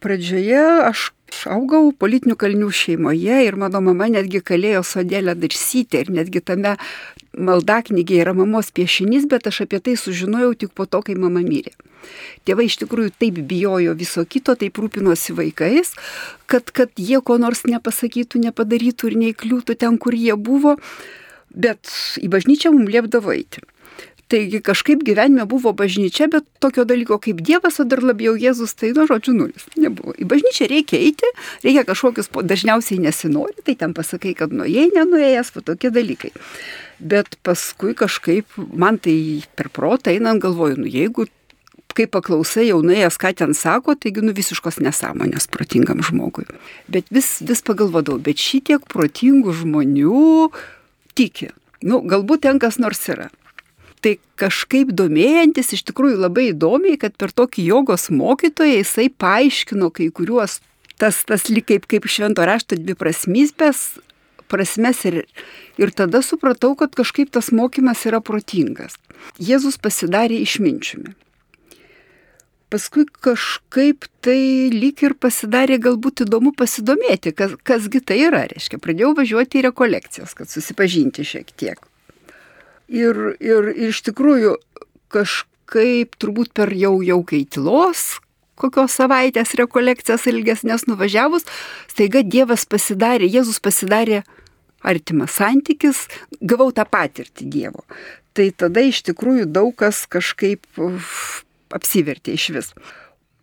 Pradžioje 0.00 0.60
aš 0.88 1.10
augau 1.52 1.90
politinių 1.92 2.34
kalnių 2.40 2.70
šeimoje 2.72 3.42
ir 3.44 3.56
mano 3.60 3.82
mama 3.84 4.08
netgi 4.08 4.40
kalėjo 4.40 4.80
sodėlę 4.86 5.34
darsyti 5.36 6.00
ir 6.00 6.10
netgi 6.16 6.40
tame 6.40 6.74
maldaknygė 7.36 8.22
yra 8.22 8.32
mamos 8.34 8.72
piešinys, 8.74 9.28
bet 9.30 9.46
aš 9.50 9.62
apie 9.66 9.80
tai 9.84 9.94
sužinojau 10.00 10.54
tik 10.62 10.72
po 10.74 10.86
to, 10.88 11.02
kai 11.04 11.14
mama 11.20 11.44
mirė. 11.44 11.74
Tėvai 12.48 12.66
iš 12.70 12.78
tikrųjų 12.80 13.12
taip 13.20 13.42
bijojo 13.50 13.94
viso 13.98 14.24
kito, 14.24 14.56
taip 14.58 14.80
rūpinosi 14.80 15.36
vaikais, 15.36 15.92
kad, 16.50 16.72
kad 16.72 16.96
jie 16.96 17.20
ko 17.20 17.36
nors 17.42 17.66
nepasakytų, 17.68 18.40
nepadarytų 18.48 19.12
ir 19.12 19.18
neįkliūtų 19.24 19.76
ten, 19.84 20.00
kur 20.00 20.16
jie 20.16 20.34
buvo, 20.34 20.78
bet 21.52 21.92
į 22.18 22.32
bažnyčią 22.32 22.72
mums 22.74 22.90
liepdavo 22.90 23.36
eiti. 23.36 23.62
Taigi 24.30 24.60
kažkaip 24.62 25.00
gyvenime 25.02 25.42
buvo 25.50 25.72
bažnyčia, 25.74 26.28
bet 26.30 26.44
tokio 26.62 26.84
dalyko 26.86 27.16
kaip 27.18 27.40
Dievas, 27.42 27.80
o 27.82 27.86
dar 27.88 28.02
labiau 28.04 28.36
Jėzus, 28.38 28.76
tai 28.78 28.92
nuo 28.94 29.08
žodžių 29.10 29.32
nulis. 29.34 29.64
Nebuvo. 29.74 30.14
Į 30.14 30.28
bažnyčią 30.30 30.68
reikia 30.70 31.00
eiti, 31.02 31.26
reikia 31.64 31.82
kažkokius, 31.88 32.30
dažniausiai 32.46 33.00
nesinori, 33.02 33.58
tai 33.66 33.74
ten 33.80 33.94
pasakai, 33.96 34.36
kad 34.38 34.54
nuėjai, 34.54 34.92
nenuėjęs, 34.94 35.50
va 35.56 35.64
tokie 35.66 35.90
dalykai. 35.94 36.30
Bet 37.02 37.40
paskui 37.42 37.96
kažkaip 37.98 38.54
man 38.70 39.00
tai 39.02 39.16
per 39.58 39.72
protą 39.74 40.14
einant 40.14 40.42
galvoju, 40.42 40.78
nu 40.84 40.86
jeigu 40.86 41.26
kai 41.98 42.06
paklausai 42.06 42.68
jau 42.68 42.78
nuėjęs, 42.86 43.18
ką 43.18 43.34
ten 43.42 43.56
sako, 43.56 43.96
taigi 43.98 44.22
nu 44.22 44.36
visiškos 44.36 44.78
nesąmonės 44.84 45.50
protingam 45.50 46.04
žmogui. 46.06 46.46
Bet 46.86 47.10
vis, 47.10 47.40
vis 47.42 47.66
pagalvodavau, 47.66 48.22
bet 48.22 48.38
šitiek 48.38 48.86
protingų 48.94 49.58
žmonių 49.64 50.22
tiki. 51.18 51.50
Nu, 51.82 51.98
galbūt 52.04 52.44
ten 52.46 52.62
kas 52.62 52.78
nors 52.78 53.02
yra 53.10 53.30
tai 54.04 54.16
kažkaip 54.40 54.92
domėjantis 54.96 55.74
iš 55.76 55.84
tikrųjų 55.90 56.20
labai 56.24 56.50
įdomiai, 56.50 56.98
kad 57.00 57.16
per 57.20 57.32
tokį 57.36 57.66
jogos 57.68 58.08
mokytoją 58.14 58.80
jisai 58.80 59.08
paaiškino 59.12 59.90
kai 59.94 60.10
kuriuos 60.14 60.60
tas, 61.00 61.22
tas 61.28 61.48
lyg 61.52 61.66
kaip, 61.68 61.88
kaip 61.90 62.08
švento 62.10 62.44
rašto 62.46 62.78
dviprasmybės 62.80 64.00
prasmes 64.50 65.04
ir, 65.06 65.22
ir 65.80 65.94
tada 65.94 66.22
supratau, 66.26 66.74
kad 66.78 66.94
kažkaip 66.98 67.30
tas 67.32 67.52
mokymas 67.54 68.02
yra 68.08 68.20
protingas. 68.24 68.98
Jėzus 69.38 69.78
pasidarė 69.80 70.40
išminčiumi. 70.44 71.14
Paskui 72.70 73.02
kažkaip 73.26 74.06
tai 74.22 74.70
lyg 74.70 75.00
ir 75.02 75.16
pasidarė 75.18 75.80
galbūt 75.82 76.22
įdomu 76.26 76.52
pasidomėti, 76.54 77.32
kas, 77.34 77.56
kasgi 77.66 78.02
tai 78.06 78.20
yra. 78.28 78.44
Reiškia, 78.52 78.78
pradėjau 78.82 79.16
važiuoti 79.18 79.58
į 79.58 79.64
rekolekcijas, 79.70 80.36
kad 80.38 80.52
susipažinti 80.52 81.26
šiek 81.26 81.50
tiek. 81.50 81.89
Ir, 82.90 83.18
ir 83.38 83.70
iš 83.90 84.02
tikrųjų 84.08 84.56
kažkaip 85.14 86.16
turbūt 86.18 86.50
per 86.56 86.72
jau 86.74 86.96
jaukiai 87.06 87.46
tylos, 87.46 88.18
kokios 88.60 88.96
savaitės 88.98 89.54
rekolekcijas 89.58 90.26
ilgesnės 90.30 90.86
nuvažiavus, 90.90 91.46
staiga 91.90 92.24
Dievas 92.26 92.66
pasidarė, 92.68 93.28
Jėzus 93.30 93.60
pasidarė 93.62 94.24
artimas 94.82 95.36
santykis, 95.38 96.06
gavau 96.40 96.70
tą 96.74 96.86
patirtį 96.88 97.46
Dievo. 97.52 97.84
Tai 98.36 98.48
tada 98.56 98.82
iš 98.86 99.02
tikrųjų 99.08 99.48
daug 99.50 99.74
kas 99.78 100.04
kažkaip 100.10 100.66
uf, 100.80 101.44
apsivertė 101.74 102.36
iš 102.36 102.48
vis. 102.54 102.72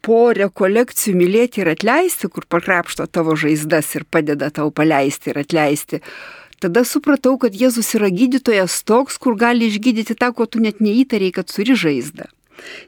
Po 0.05 0.31
rekolekcijų 0.35 1.17
mylėti 1.19 1.63
ir 1.63 1.73
atleisti, 1.73 2.29
kur 2.31 2.47
pakrapšto 2.47 3.09
tavo 3.11 3.35
žaizdas 3.39 3.91
ir 3.97 4.05
padeda 4.07 4.49
tau 4.55 4.71
paleisti 4.71 5.33
ir 5.33 5.41
atleisti, 5.43 6.01
Tada 6.63 6.81
supratau, 6.89 7.35
kad 7.37 7.53
Jėzus 7.53 7.91
yra 7.93 8.09
gydytojas 8.09 8.79
toks, 8.87 9.19
kur 9.21 9.37
gali 9.37 9.67
išgydyti 9.69 10.15
tą, 10.17 10.31
ko 10.33 10.47
tu 10.49 10.61
net 10.63 10.81
neįtariai, 10.81 11.35
kad 11.35 11.51
turi 11.51 11.77
žaizdą. 11.77 12.31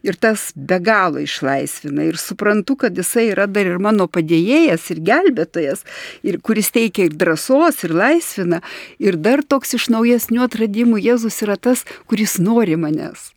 Ir 0.01 0.17
tas 0.17 0.49
be 0.55 0.79
galo 0.81 1.21
išlaisvina. 1.21 2.07
Ir 2.09 2.17
suprantu, 2.17 2.79
kad 2.83 2.97
jisai 2.97 3.27
yra 3.29 3.45
dar 3.45 3.69
ir 3.69 3.77
mano 3.77 4.07
padėjėjas 4.09 4.89
ir 4.95 5.03
gelbėtojas, 5.05 5.85
ir 6.25 6.39
kuris 6.41 6.73
teikia 6.73 7.05
ir 7.05 7.17
drąsos, 7.21 7.83
ir 7.85 7.93
laisvina. 7.93 8.63
Ir 8.97 9.19
dar 9.21 9.45
toks 9.45 9.77
iš 9.77 9.91
naujesnių 9.93 10.47
atradimų 10.47 11.03
Jėzus 11.05 11.43
yra 11.45 11.59
tas, 11.61 11.85
kuris 12.09 12.39
nori 12.41 12.79
manęs 12.79 13.29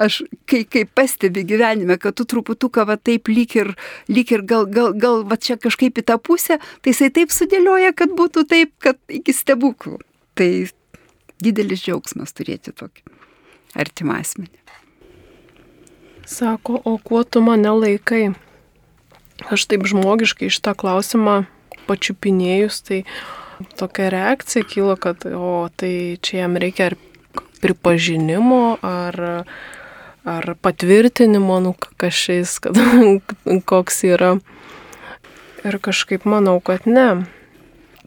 aš 0.00 0.22
kai, 0.50 0.62
kai 0.68 0.84
pastebi 0.86 1.44
gyvenime, 1.48 1.98
kad 2.00 2.16
tu 2.18 2.26
truputuką 2.28 2.86
va 2.88 2.96
taip 2.96 3.30
lyg 3.30 3.56
ir, 3.58 3.72
lyg 4.10 4.32
ir 4.34 4.44
gal, 4.46 4.66
gal, 4.70 4.92
gal 4.96 5.24
va 5.28 5.38
čia 5.40 5.58
kažkaip 5.60 6.00
į 6.00 6.06
tą 6.10 6.18
pusę, 6.22 6.60
tai 6.82 6.94
jisai 6.94 7.10
taip 7.14 7.34
sudėlioja, 7.34 7.94
kad 7.96 8.14
būtų 8.16 8.46
taip, 8.50 8.74
kad 8.82 9.00
iki 9.08 9.34
stebuklų. 9.36 10.00
Tai 10.38 10.50
didelis 11.42 11.84
džiaugsmas 11.84 12.34
turėti 12.36 12.72
tokį 12.76 13.04
artimą 13.80 14.20
asmenį. 14.20 14.56
Sako, 16.30 16.78
o 16.84 16.94
kuo 17.02 17.24
tu 17.24 17.42
mane 17.42 17.72
laikai? 17.74 18.30
Aš 19.50 19.64
taip 19.70 19.86
žmogiškai 19.88 20.50
šitą 20.52 20.76
klausimą 20.78 21.40
pačiupinėjus, 21.88 22.82
tai 22.86 22.98
tokia 23.80 24.10
reakcija 24.12 24.66
kyla, 24.68 24.96
kad, 25.00 25.24
o 25.26 25.68
tai 25.80 26.20
čia 26.22 26.44
jam 26.44 26.58
reikia 26.60 26.90
ar 26.90 26.96
pripažinimo, 27.60 28.78
ar 28.82 29.44
ar 30.24 30.54
patvirtinimo, 30.60 31.60
nu 31.64 31.74
kažkaip, 31.96 32.58
kad 32.60 32.76
koks 33.70 34.02
yra. 34.04 34.34
Ir 35.64 35.78
kažkaip 35.80 36.24
manau, 36.28 36.58
kad 36.64 36.86
ne. 36.88 37.24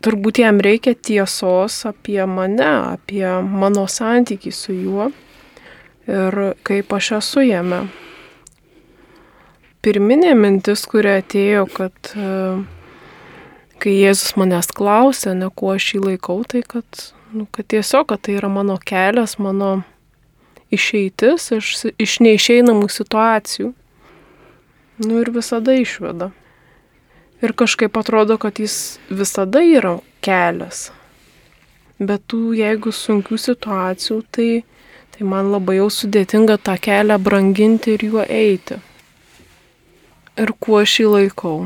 Turbūt 0.04 0.42
jam 0.42 0.60
reikia 0.62 0.94
tiesos 0.94 1.84
apie 1.90 2.22
mane, 2.30 2.70
apie 2.98 3.26
mano 3.42 3.86
santykį 3.90 4.52
su 4.54 4.76
juo 4.76 5.12
ir 6.08 6.40
kaip 6.68 6.94
aš 6.94 7.12
esu 7.20 7.44
jame. 7.48 7.86
Pirminė 9.84 10.34
mintis, 10.40 10.86
kuri 10.88 11.18
atėjo, 11.20 11.66
kad 11.72 12.14
e, 12.16 12.28
kai 13.84 13.96
Jėzus 13.98 14.38
manęs 14.40 14.72
klausė, 14.76 15.34
ne 15.36 15.50
kuo 15.52 15.74
aš 15.76 15.90
jį 15.96 16.04
laikau, 16.06 16.38
tai 16.48 16.64
kad, 16.68 16.86
nu, 17.34 17.48
kad 17.52 17.68
tiesiog, 17.68 18.08
kad 18.08 18.22
tai 18.22 18.38
yra 18.38 18.50
mano 18.50 18.78
kelias, 18.78 19.38
mano 19.42 19.82
išeitis 20.74 21.52
iš, 21.58 21.72
iš 22.02 22.20
neišeinamų 22.24 22.90
situacijų. 22.90 23.74
Nu 25.04 25.22
ir 25.22 25.32
visada 25.34 25.74
išveda. 25.78 26.30
Ir 27.44 27.54
kažkaip 27.58 27.98
atrodo, 28.00 28.38
kad 28.38 28.62
jis 28.62 29.00
visada 29.10 29.64
yra 29.66 29.98
kelias. 30.24 30.92
Bet 32.00 32.24
tų, 32.32 32.54
jeigu 32.58 32.94
sunkių 32.94 33.38
situacijų, 33.42 34.22
tai, 34.34 34.48
tai 35.14 35.28
man 35.28 35.52
labai 35.54 35.80
jau 35.80 35.90
sudėtinga 35.94 36.60
tą 36.62 36.78
kelią 36.82 37.20
branginti 37.22 37.98
ir 37.98 38.06
juo 38.08 38.26
eiti. 38.26 38.80
Ir 40.40 40.54
kuo 40.60 40.80
aš 40.82 41.00
jį 41.02 41.10
laikau? 41.18 41.58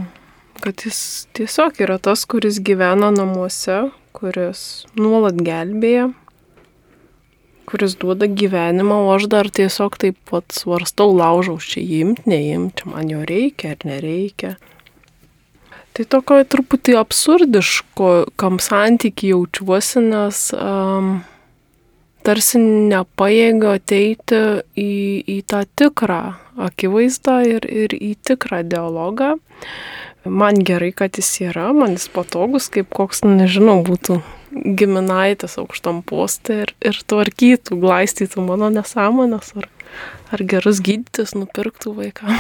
Kad 0.64 0.88
jis 0.88 1.28
tiesiog 1.38 1.78
yra 1.86 2.00
tas, 2.02 2.26
kuris 2.28 2.58
gyvena 2.60 3.12
namuose, 3.14 3.86
kuris 4.18 4.62
nuolat 4.98 5.38
gelbėja, 5.46 6.08
kuris 7.70 7.98
duoda 8.00 8.30
gyvenimą, 8.32 9.04
o 9.06 9.14
aš 9.14 9.28
dar 9.30 9.50
tiesiog 9.52 10.00
taip 10.02 10.18
pat 10.30 10.56
svarstau, 10.56 11.12
laužau, 11.18 11.60
čia 11.62 11.84
imti, 12.02 12.26
neimti, 12.32 12.88
man 12.90 13.12
jo 13.12 13.22
reikia 13.28 13.76
ar 13.76 13.86
nereikia. 13.88 14.56
Tai 15.98 16.06
tokio 16.14 16.44
truputį 16.46 16.94
absurdiško, 17.00 18.12
kam 18.38 18.60
santyki 18.62 19.32
jaučiuosi, 19.34 20.04
nes 20.06 20.42
um, 20.54 21.16
tarsi 22.26 22.62
nepaėgiu 22.62 23.72
ateiti 23.74 24.42
į, 24.78 24.92
į 25.26 25.38
tą 25.50 25.64
tikrą 25.80 26.22
akivaizdą 26.68 27.40
ir, 27.50 27.66
ir 27.66 27.96
į 27.98 28.14
tikrą 28.30 28.62
dialogą. 28.70 29.36
Man 30.30 30.62
gerai, 30.66 30.92
kad 30.96 31.18
jis 31.20 31.30
yra, 31.50 31.70
man 31.76 31.96
jis 31.96 32.08
patogus, 32.14 32.70
kaip 32.74 32.90
koks, 32.94 33.24
nežinau, 33.28 33.80
būtų 33.88 34.22
giminaitės 34.52 35.58
aukštam 35.62 36.02
postė 36.08 36.62
ir, 36.66 36.74
ir 36.82 37.00
tvarkytų, 37.10 37.78
glaistytų 37.82 38.46
mano 38.46 38.70
nesąmonės, 38.74 39.54
ar, 39.60 39.68
ar 40.34 40.44
gerus 40.50 40.82
gydytis 40.84 41.36
nupirktų 41.38 41.94
vaikam, 41.98 42.34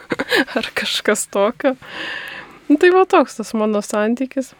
ar 0.58 0.70
kažkas 0.76 1.26
tokio. 1.30 1.76
Nu, 2.70 2.78
tai 2.78 2.92
va 2.94 3.04
toks 3.08 3.40
tas 3.40 3.54
mano 3.58 3.82
santykis. 3.84 4.54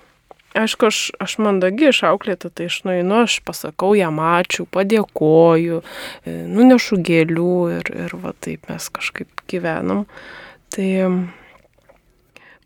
Aišku, 0.59 0.89
aš, 0.89 0.99
aš 1.23 1.37
mandagi 1.39 1.93
išauklėta, 1.93 2.49
tai 2.51 2.67
aš 2.67 2.81
nueinu, 2.83 3.21
aš 3.23 3.37
pasakau 3.47 3.93
jam 3.95 4.17
ačiū, 4.19 4.65
padėkoju, 4.75 5.79
e, 6.27 6.33
nunešu 6.51 6.99
gėlių 7.07 7.53
ir, 7.77 7.91
ir 8.09 8.17
va 8.19 8.33
taip 8.43 8.67
mes 8.67 8.89
kažkaip 8.91 9.45
gyvenam. 9.51 10.09
Tai 10.75 10.89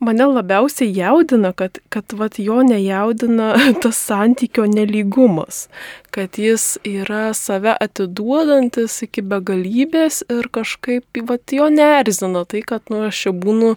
mane 0.05 0.27
labiausiai 0.29 0.93
jaudina, 0.95 1.53
kad, 1.57 1.79
kad 1.93 2.15
vat, 2.19 2.39
jo 2.39 2.61
nejaudina 2.67 3.53
tas 3.83 3.99
santykio 4.09 4.67
neligumas, 4.71 5.65
kad 6.15 6.39
jis 6.39 6.77
yra 6.89 7.33
save 7.35 7.75
atiduodantis 7.87 9.01
iki 9.09 9.25
begalybės 9.33 10.23
ir 10.33 10.51
kažkaip 10.55 11.25
vat, 11.31 11.57
jo 11.57 11.71
neerzina 11.73 12.45
tai, 12.49 12.63
kad 12.67 12.93
nu, 12.93 13.05
aš 13.09 13.25
čia 13.27 13.35
būnu, 13.47 13.75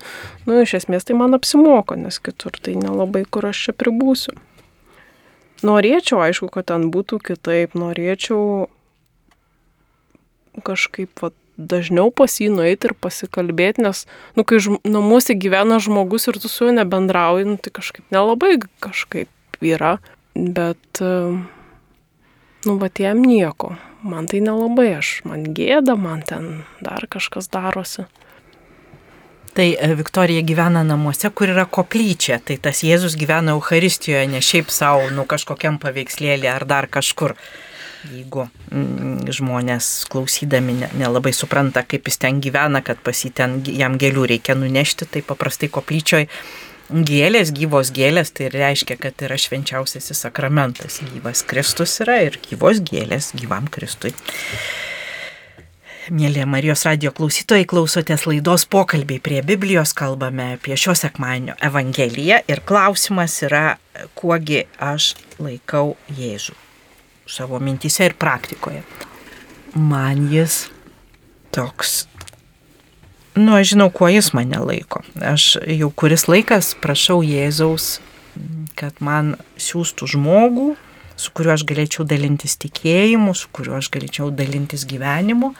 nu, 0.49 0.59
iš 0.61 0.77
esmės 0.81 1.07
tai 1.07 1.17
man 1.19 1.37
apsimoka, 1.37 1.97
nes 1.99 2.19
kitur 2.19 2.59
tai 2.61 2.75
nelabai 2.79 3.25
kur 3.29 3.49
aš 3.49 3.67
čia 3.67 3.77
pribūsiu. 3.77 4.35
Norėčiau, 5.65 6.21
aišku, 6.21 6.51
kad 6.53 6.67
ten 6.69 6.91
būtų 6.93 7.17
kitaip, 7.31 7.73
norėčiau 7.73 8.67
kažkaip 10.65 11.21
vat, 11.21 11.33
dažniau 11.57 12.11
pas 12.13 12.31
jį 12.39 12.51
nueiti 12.53 12.89
ir 12.89 12.93
pasikalbėti, 13.01 13.83
nes, 13.85 14.05
nu, 14.37 14.45
kai 14.47 14.61
namuose 14.85 15.35
gyvena 15.37 15.81
žmogus 15.83 16.29
ir 16.29 16.39
tu 16.41 16.51
su 16.51 16.67
juo 16.67 16.75
nebendrauji, 16.77 17.49
nu, 17.49 17.57
tai 17.57 17.73
kažkaip 17.73 18.05
nelabai 18.13 18.55
kažkaip 18.83 19.61
yra, 19.65 19.97
bet, 20.37 21.01
nu, 21.01 22.77
va, 22.77 22.89
jam 23.01 23.25
nieko. 23.25 23.75
Man 24.07 24.29
tai 24.29 24.39
nelabai, 24.45 24.91
aš, 24.99 25.23
man 25.25 25.49
gėda, 25.57 25.97
man 25.97 26.21
ten 26.21 26.61
dar 26.85 27.09
kažkas 27.09 27.49
darosi. 27.49 28.05
Tai 29.57 29.65
e, 29.73 29.87
Viktorija 29.97 30.43
gyvena 30.45 30.83
namuose, 30.85 31.31
kur 31.33 31.49
yra 31.49 31.65
koplyčia, 31.65 32.37
tai 32.37 32.59
tas 32.61 32.83
Jėzus 32.85 33.15
gyvena 33.17 33.55
Euharistijoje, 33.55 34.27
ne 34.29 34.41
šiaip 34.45 34.69
savo, 34.69 35.07
nu 35.09 35.25
kažkokiam 35.25 35.79
paveikslėlį 35.81 36.51
ar 36.51 36.67
dar 36.69 36.85
kažkur 36.93 37.33
jeigu 38.11 38.47
mm, 38.71 39.27
žmonės 39.33 40.07
klausydami 40.11 40.77
nelabai 40.97 41.33
ne 41.33 41.37
supranta, 41.37 41.83
kaip 41.83 42.07
jis 42.07 42.21
ten 42.21 42.41
gyvena, 42.43 42.83
kad 42.85 43.01
pas 43.03 43.25
jį 43.25 43.33
ten 43.35 43.59
jam 43.67 43.97
gėlių 43.99 44.27
reikia 44.33 44.55
nunešti, 44.57 45.09
tai 45.11 45.23
paprastai 45.25 45.69
koplyčioj 45.73 46.27
gėlės, 46.87 47.51
gyvos 47.51 47.91
gėlės, 47.95 48.31
tai 48.31 48.49
reiškia, 48.53 48.97
kad 49.01 49.23
yra 49.27 49.37
švenčiausiasis 49.39 50.23
sakramentas. 50.23 51.01
Gyvas 51.13 51.43
Kristus 51.47 51.99
yra 52.03 52.21
ir 52.27 52.39
gyvos 52.43 52.79
gėlės 52.83 53.33
gyvam 53.37 53.67
Kristui. 53.71 54.13
Mėly 56.07 56.45
Marijos 56.47 56.85
radio 56.87 57.11
klausytojai, 57.11 57.65
klausotės 57.67 58.23
laidos 58.29 58.63
pokalbiai 58.71 59.19
prie 59.19 59.41
Biblijos, 59.43 59.91
kalbame 59.91 60.53
apie 60.55 60.77
šio 60.79 60.95
sekmanio 60.95 61.57
Evangeliją 61.59 62.39
ir 62.47 62.63
klausimas 62.63 63.35
yra, 63.43 63.65
kuogi 64.15 64.63
aš 64.79 65.17
laikau 65.43 65.97
Jėzų 66.15 66.55
savo 67.31 67.59
mintyse 67.59 68.07
ir 68.07 68.15
praktikoje. 68.19 68.83
Man 69.75 70.27
jis 70.31 70.67
toks, 71.53 72.07
nu, 73.35 73.55
aš 73.55 73.73
žinau, 73.73 73.89
kuo 73.93 74.09
jis 74.09 74.31
mane 74.33 74.59
laiko. 74.59 75.03
Aš 75.21 75.57
jau 75.67 75.89
kuris 75.93 76.27
laikas 76.29 76.73
prašau 76.81 77.21
Jėzaus, 77.25 77.97
kad 78.77 79.01
man 79.03 79.35
siūstų 79.61 80.09
žmogų, 80.13 80.69
su 81.17 81.33
kuriuo 81.33 81.55
aš 81.55 81.65
galėčiau 81.67 82.05
dalintis 82.07 82.57
tikėjimu, 82.61 83.33
su 83.37 83.49
kuriuo 83.53 83.77
aš 83.79 83.89
galėčiau 83.93 84.29
dalintis 84.33 84.85
gyvenimu, 84.89 85.53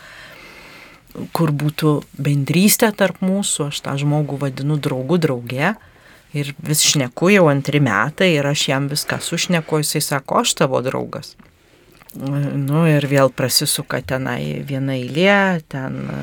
kur 1.33 1.53
būtų 1.53 1.93
bendrystė 2.21 2.91
tarp 2.97 3.23
mūsų, 3.25 3.71
aš 3.71 3.81
tą 3.85 3.97
žmogų 3.97 4.41
vadinu 4.45 4.77
draugu 4.77 5.17
drauge. 5.21 5.73
Ir 6.37 6.51
vis 6.61 6.83
šneku 6.83 7.31
jau 7.31 7.47
antri 7.49 7.79
metai 7.81 8.33
ir 8.35 8.45
aš 8.45 8.67
jam 8.69 8.89
viską 8.91 9.17
sušneku, 9.23 9.79
jisai 9.81 10.03
sako, 10.03 10.43
aš 10.43 10.57
tavo 10.59 10.83
draugas. 10.85 11.33
Nu 12.15 12.85
ir 12.87 13.03
vėl 13.11 13.29
prasisuka 13.35 13.99
tenai 14.05 14.63
viena 14.65 14.95
eilė, 14.95 15.59
ten 15.69 15.97
e, 16.07 16.19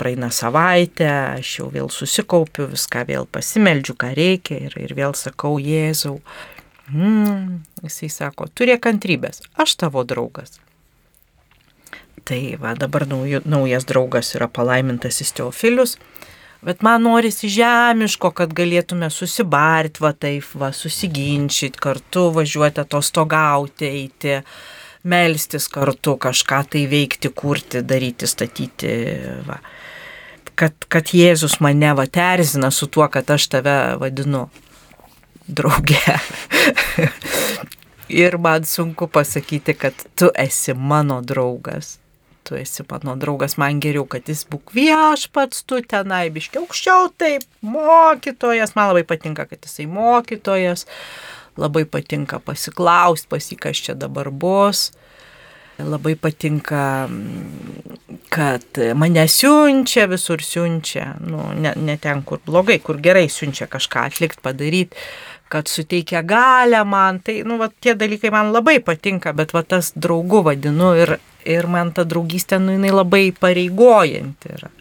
praeina 0.00 0.30
savaitė, 0.32 1.08
aš 1.36 1.50
jau 1.58 1.66
vėl 1.74 1.90
susikaupiu, 1.92 2.70
viską 2.72 3.04
vėl 3.10 3.28
pasimeldžiu, 3.30 3.94
ką 4.00 4.14
reikia 4.16 4.62
ir, 4.70 4.78
ir 4.80 4.94
vėl 4.96 5.12
sakau, 5.18 5.58
Jėzau. 5.60 6.16
Mm, 6.88 7.60
jisai 7.84 8.08
sako, 8.08 8.48
turėk 8.48 8.86
kantrybės, 8.86 9.42
aš 9.60 9.76
tavo 9.84 10.06
draugas. 10.08 10.56
Tai 12.24 12.40
va, 12.60 12.72
dabar 12.76 13.04
nauj, 13.08 13.42
naujas 13.48 13.84
draugas 13.88 14.32
yra 14.36 14.48
palaimintasis 14.48 15.34
Teofilius, 15.36 15.98
bet 16.64 16.80
man 16.84 17.04
norisi 17.04 17.52
žemiško, 17.52 18.32
kad 18.40 18.56
galėtume 18.56 19.12
susibarti, 19.12 20.02
va 20.04 20.14
taip, 20.16 20.48
va, 20.56 20.72
susiginčyti, 20.72 21.80
kartu 21.84 22.30
važiuoti 22.40 22.82
atostogauti, 22.82 23.92
eiti 23.92 24.40
melstis 25.04 25.68
kartu, 25.72 26.16
kažką 26.20 26.62
tai 26.72 26.86
veikti, 26.90 27.30
kurti, 27.34 27.82
daryti, 27.86 28.26
statyti. 28.26 28.94
Va. 29.46 29.60
Kad, 30.58 30.74
kad 30.90 31.12
Jėzus 31.14 31.60
mane 31.62 31.92
va 31.94 32.08
terzina 32.10 32.70
su 32.74 32.88
tuo, 32.90 33.06
kad 33.12 33.30
aš 33.30 33.46
tave 33.54 33.76
vadinu 34.00 34.48
drauge. 35.46 36.02
Ir 38.08 38.38
man 38.40 38.64
sunku 38.64 39.06
pasakyti, 39.12 39.74
kad 39.74 39.94
tu 40.16 40.30
esi 40.34 40.74
mano 40.74 41.20
draugas. 41.20 41.98
Tu 42.42 42.56
esi 42.56 42.82
mano 42.90 43.16
draugas, 43.20 43.58
man 43.60 43.80
geriau, 43.84 44.06
kad 44.08 44.28
jis 44.28 44.46
būk 44.48 44.72
viešpats, 44.72 45.66
tu 45.68 45.82
tenai 45.84 46.30
biškiau 46.32 46.64
aukščiau, 46.64 47.10
taip, 47.20 47.44
mokytojas, 47.60 48.72
man 48.76 48.88
labai 48.88 49.04
patinka, 49.04 49.44
kad 49.50 49.60
jisai 49.60 49.84
mokytojas 49.92 50.86
labai 51.58 51.84
patinka 51.84 52.38
pasiklausti, 52.38 53.28
pasikas 53.30 53.82
čia 53.84 53.94
dabar 53.98 54.30
bus. 54.30 54.90
Labai 55.78 56.16
patinka, 56.18 57.06
kad 58.34 58.80
mane 58.98 59.28
siunčia, 59.30 60.08
visur 60.10 60.42
siunčia, 60.42 61.12
nu, 61.22 61.52
ne, 61.54 61.70
ne 61.78 61.94
ten, 62.02 62.24
kur 62.26 62.40
blogai, 62.46 62.80
kur 62.82 62.98
gerai 62.98 63.28
siunčia 63.30 63.68
kažką 63.70 64.08
atlikti, 64.10 64.42
padaryti, 64.42 64.98
kad 65.48 65.70
suteikia 65.70 66.24
galę 66.26 66.82
man. 66.84 67.20
Tai, 67.22 67.36
nu, 67.46 67.60
va, 67.62 67.70
tie 67.70 67.94
dalykai 67.94 68.32
man 68.34 68.50
labai 68.54 68.80
patinka, 68.82 69.30
bet 69.38 69.54
va, 69.54 69.62
tas 69.62 69.92
draugų 69.94 70.42
vadinu 70.50 70.90
ir, 70.98 71.14
ir 71.46 71.70
man 71.70 71.94
ta 71.94 72.02
draugystė, 72.02 72.58
nu, 72.58 72.74
jinai 72.74 72.90
labai 72.94 73.28
pareigojanti 73.38 74.54
yra. 74.58 74.74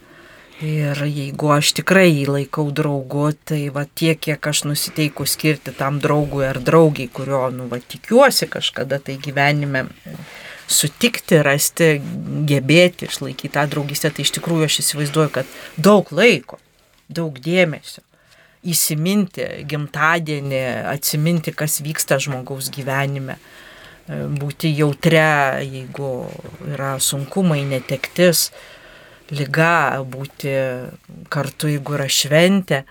Ir 0.58 0.98
jeigu 1.06 1.52
aš 1.54 1.70
tikrai 1.78 2.08
jį 2.10 2.24
laikau 2.32 2.72
draugu, 2.74 3.28
tai 3.46 3.67
va 3.70 3.84
tiek, 3.86 4.17
kiek 4.17 4.41
aš 4.50 4.63
nusiteiku 4.65 5.28
skirti 5.30 5.70
tam 5.78 6.00
draugui 6.02 6.48
ar 6.48 6.58
draugiai, 6.58 7.12
kurio, 7.13 7.43
nu, 7.54 7.67
va 7.70 7.78
tikiuosi 7.78 8.48
kažkada 8.50 8.98
tai 8.98 9.20
gyvenime 9.22 9.86
sutikti, 10.65 11.38
rasti, 11.46 11.91
gebėti, 12.50 13.06
išlaikyti 13.06 13.54
tą 13.54 13.67
draugystę, 13.70 14.10
tai 14.10 14.26
iš 14.26 14.34
tikrųjų 14.39 14.65
aš 14.65 14.80
įsivaizduoju, 14.82 15.32
kad 15.36 15.54
daug 15.78 16.10
laiko, 16.10 16.58
daug 17.06 17.38
dėmesio 17.38 18.02
įsiminti 18.67 19.46
gimtadienį, 19.70 20.63
atsiminti, 20.89 21.54
kas 21.56 21.78
vyksta 21.86 22.17
žmogaus 22.24 22.72
gyvenime, 22.74 23.38
būti 24.10 24.72
jautre, 24.74 25.62
jeigu 25.62 26.12
yra 26.74 26.96
sunkumai, 27.04 27.62
netektis 27.67 28.48
lyga, 29.34 30.04
būti 30.08 30.54
kartu, 31.34 31.72
jeigu 31.72 31.98
yra 31.98 32.08
šventė. 32.12 32.84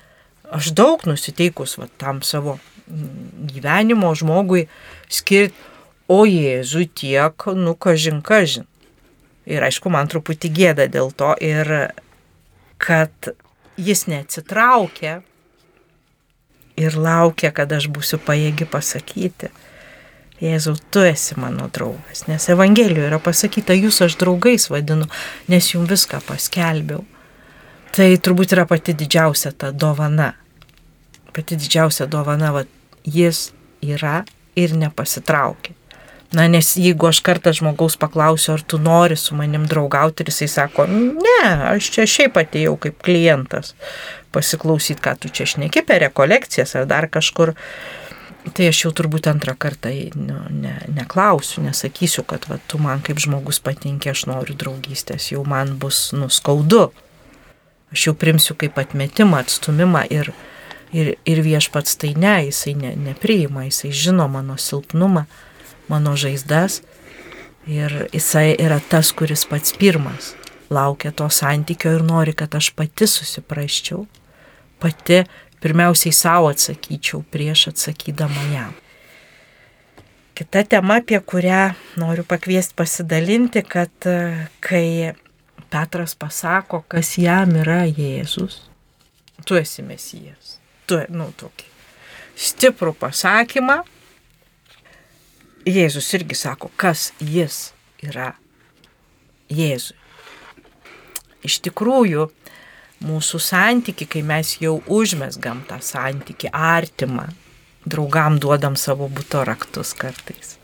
Aš 0.55 0.71
daug 0.77 1.03
nusiteikus 1.09 1.77
va, 1.81 1.89
tam 1.99 2.23
savo 2.23 2.59
gyvenimo 2.87 4.13
žmogui 4.15 4.67
skirti, 5.11 5.57
o 6.07 6.23
Jėzui 6.23 6.87
tiek, 6.87 7.49
nu, 7.59 7.75
kažin, 7.75 8.21
kažin. 8.23 8.67
Ir 9.47 9.65
aišku, 9.67 9.91
man 9.91 10.07
truputį 10.11 10.51
gėda 10.55 10.87
dėl 10.91 11.11
to 11.11 11.33
ir 11.43 11.71
kad 12.79 13.33
jis 13.75 14.07
neatsitraukia 14.07 15.21
ir 16.79 16.99
laukia, 16.99 17.51
kad 17.51 17.73
aš 17.73 17.89
būsiu 17.91 18.21
pajėgi 18.23 18.69
pasakyti 18.71 19.51
Jėzau, 20.37 20.75
tu 20.93 21.01
esi 21.01 21.37
mano 21.41 21.71
draugas, 21.73 22.27
nes 22.29 22.45
Evangelijoje 22.53 23.09
yra 23.09 23.21
pasakyta, 23.25 23.73
jūs 23.73 24.03
aš 24.05 24.19
draugais 24.21 24.69
vadinu, 24.69 25.09
nes 25.49 25.71
jums 25.73 25.89
viską 25.89 26.21
paskelbiau. 26.27 27.07
Tai 27.97 28.11
turbūt 28.21 28.53
yra 28.53 28.67
pati 28.69 28.93
didžiausia 28.93 29.55
ta 29.57 29.71
dovana. 29.73 30.35
Pati 31.33 31.57
didžiausia 31.57 32.05
dovana, 32.13 32.53
va, 32.53 32.67
jis 33.09 33.51
yra 33.81 34.27
ir 34.57 34.77
nepasitraukia. 34.77 35.73
Na, 36.37 36.45
nes 36.51 36.75
jeigu 36.77 37.07
aš 37.09 37.23
kartą 37.25 37.53
žmogaus 37.57 37.95
paklausiu, 37.97 38.57
ar 38.57 38.65
tu 38.67 38.81
nori 38.83 39.17
su 39.17 39.37
manim 39.39 39.65
draugauti, 39.71 40.25
ir 40.25 40.33
jisai 40.33 40.49
sako, 40.51 40.85
ne, 40.91 41.39
aš 41.71 41.89
čia 41.95 42.05
šiaip 42.11 42.37
atėjau 42.43 42.75
kaip 42.83 42.99
klientas 43.07 43.73
pasiklausyti, 44.35 45.01
ką 45.01 45.15
tu 45.23 45.31
čia 45.33 45.47
šneki 45.49 45.85
per 45.87 46.03
rekolekcijas 46.05 46.75
ar 46.77 46.89
dar 46.91 47.07
kažkur, 47.09 47.55
Tai 48.55 48.69
aš 48.71 48.85
jau 48.85 48.93
turbūt 48.95 49.27
antrą 49.31 49.57
kartą 49.59 49.91
nu, 50.15 50.37
ne, 50.55 50.77
neklausiu, 50.95 51.65
nesakysiu, 51.65 52.23
kad 52.29 52.47
va, 52.47 52.61
tu 52.71 52.79
man 52.79 53.03
kaip 53.03 53.19
žmogus 53.23 53.59
patinki, 53.63 54.13
aš 54.13 54.27
noriu 54.31 54.55
draugystės, 54.59 55.33
jau 55.33 55.43
man 55.49 55.75
bus 55.83 56.13
nuskaudu. 56.15 56.91
Aš 57.95 58.09
jau 58.09 58.15
primsiu 58.19 58.55
kaip 58.59 58.79
atmetimą, 58.79 59.43
atstumimą 59.43 60.05
ir, 60.15 60.31
ir, 60.95 61.17
ir 61.27 61.43
viešpats 61.43 61.99
tai 62.03 62.15
ne, 62.19 62.37
jisai 62.49 62.77
ne, 62.79 62.95
nepriima, 63.09 63.67
jisai 63.67 63.91
žino 63.91 64.29
mano 64.31 64.59
silpnumą, 64.61 65.27
mano 65.91 66.15
žaizdas 66.19 66.83
ir 67.67 68.07
jisai 68.15 68.53
yra 68.55 68.79
tas, 68.91 69.11
kuris 69.15 69.47
pats 69.51 69.75
pirmas 69.75 70.35
laukia 70.71 71.13
to 71.13 71.29
santykio 71.31 71.95
ir 71.95 72.03
nori, 72.03 72.33
kad 72.33 72.55
aš 72.55 72.71
pati 72.75 73.07
susiprasčiau, 73.07 74.07
pati 74.79 75.25
pirmiausiai 75.63 76.15
savo 76.15 76.51
atsakyčiau 76.53 77.23
prieš 77.33 77.69
atsakydama 77.73 78.49
jam. 78.53 78.75
Kita 80.37 80.65
tema, 80.69 80.99
apie 81.01 81.21
kurią 81.21 81.71
noriu 81.97 82.25
pakviesti 82.29 82.77
pasidalinti, 82.77 83.63
kad 83.65 84.09
e, 84.11 84.49
kai 84.61 85.15
Petras 85.73 86.15
pasako, 86.15 86.83
kas 86.89 87.17
jam 87.19 87.57
yra 87.57 87.87
Jėzus, 87.89 88.61
tu 89.49 89.57
esi 89.57 89.83
mesijas. 89.83 90.59
Tu, 90.87 91.01
nu, 91.11 91.31
tokį 91.41 91.73
stiprų 92.37 92.93
pasakymą. 93.01 93.81
Jėzus 95.67 96.13
irgi 96.15 96.37
sako, 96.39 96.71
kas 96.79 97.11
jis 97.19 97.73
yra 98.05 98.35
Jėzui. 99.51 99.97
Iš 101.47 101.59
tikrųjų, 101.67 102.29
mūsų 103.05 103.41
santyki, 103.43 104.07
kai 104.09 104.23
mes 104.25 104.57
jau 104.61 104.79
užmesgam 104.87 105.63
tą 105.69 105.81
santyki 105.85 106.49
artimą, 106.53 107.29
draugam 107.87 108.39
duodam 108.41 108.77
savo 108.77 109.09
būto 109.09 109.45
raktus 109.47 109.93
kartais. 109.95 110.57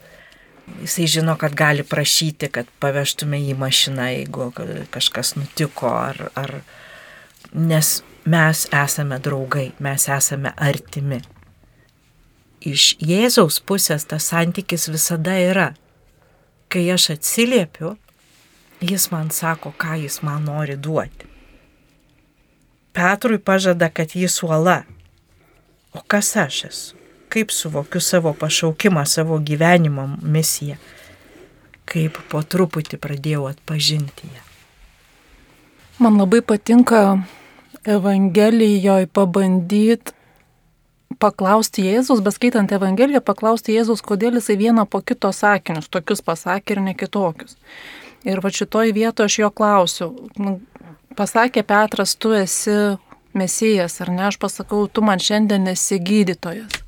Jisai 0.80 1.06
žino, 1.10 1.34
kad 1.36 1.54
gali 1.58 1.82
prašyti, 1.84 2.48
kad 2.48 2.70
pavežtume 2.80 3.40
į 3.50 3.56
mašiną, 3.58 4.06
jeigu 4.14 4.48
kažkas 4.94 5.34
nutiko, 5.36 5.90
ar, 5.90 6.30
ar... 6.38 6.54
nes 7.52 8.00
mes 8.24 8.66
esame 8.70 9.18
draugai, 9.18 9.72
mes 9.82 10.08
esame 10.08 10.54
artimi. 10.56 11.20
Iš 12.62 12.94
Jėzaus 13.02 13.58
pusės 13.66 14.06
tas 14.06 14.28
santykis 14.30 14.86
visada 14.88 15.34
yra. 15.34 15.72
Kai 16.70 16.86
aš 16.94 17.10
atsiliepiu, 17.16 17.96
jis 18.80 19.10
man 19.10 19.34
sako, 19.34 19.74
ką 19.76 19.98
jis 20.04 20.22
man 20.22 20.46
nori 20.46 20.78
duoti. 20.78 21.31
Petrui 22.92 23.38
pažada, 23.38 23.88
kad 23.88 24.14
jis 24.14 24.42
uola. 24.42 24.82
O 25.92 26.00
kas 26.06 26.36
aš 26.36 26.64
esu? 26.64 26.96
Kaip 27.32 27.50
suvokiu 27.50 28.00
savo 28.00 28.32
pašaukimą, 28.32 29.04
savo 29.06 29.38
gyvenimo 29.38 30.04
misiją? 30.22 30.76
Kaip 31.88 32.18
po 32.28 32.42
truputį 32.42 33.00
pradėjau 33.00 33.46
atpažinti 33.48 34.28
ją. 34.28 34.42
Man 35.98 36.18
labai 36.20 36.42
patinka 36.44 37.22
Evangelijoje 37.84 39.08
pabandyti 39.12 40.12
paklausti 41.22 41.84
Jėzus, 41.86 42.22
bet 42.24 42.36
skaitant 42.36 42.72
Evangeliją, 42.74 43.22
paklausti 43.24 43.76
Jėzus, 43.76 44.02
kodėl 44.04 44.38
jisai 44.38 44.56
vieną 44.60 44.86
po 44.90 45.02
kito 45.06 45.30
sakinius, 45.34 45.90
tokius 45.92 46.22
pasakė 46.24 46.76
ir 46.76 46.82
ne 46.88 46.94
kitokius. 46.98 47.56
Ir 48.26 48.42
va 48.42 48.52
šitoj 48.54 48.92
vietoje 48.94 49.30
aš 49.30 49.38
jo 49.40 49.50
klausiu, 49.50 50.08
nu, 50.38 50.60
pasakė 51.16 51.64
Petras, 51.66 52.14
tu 52.16 52.32
esi 52.36 52.76
mesijas, 53.36 54.00
ar 54.04 54.10
ne, 54.12 54.26
aš 54.28 54.38
pasakau, 54.42 54.86
tu 54.88 55.04
man 55.04 55.22
šiandien 55.22 55.68
esi 55.72 55.98
gydytojas. 56.02 56.82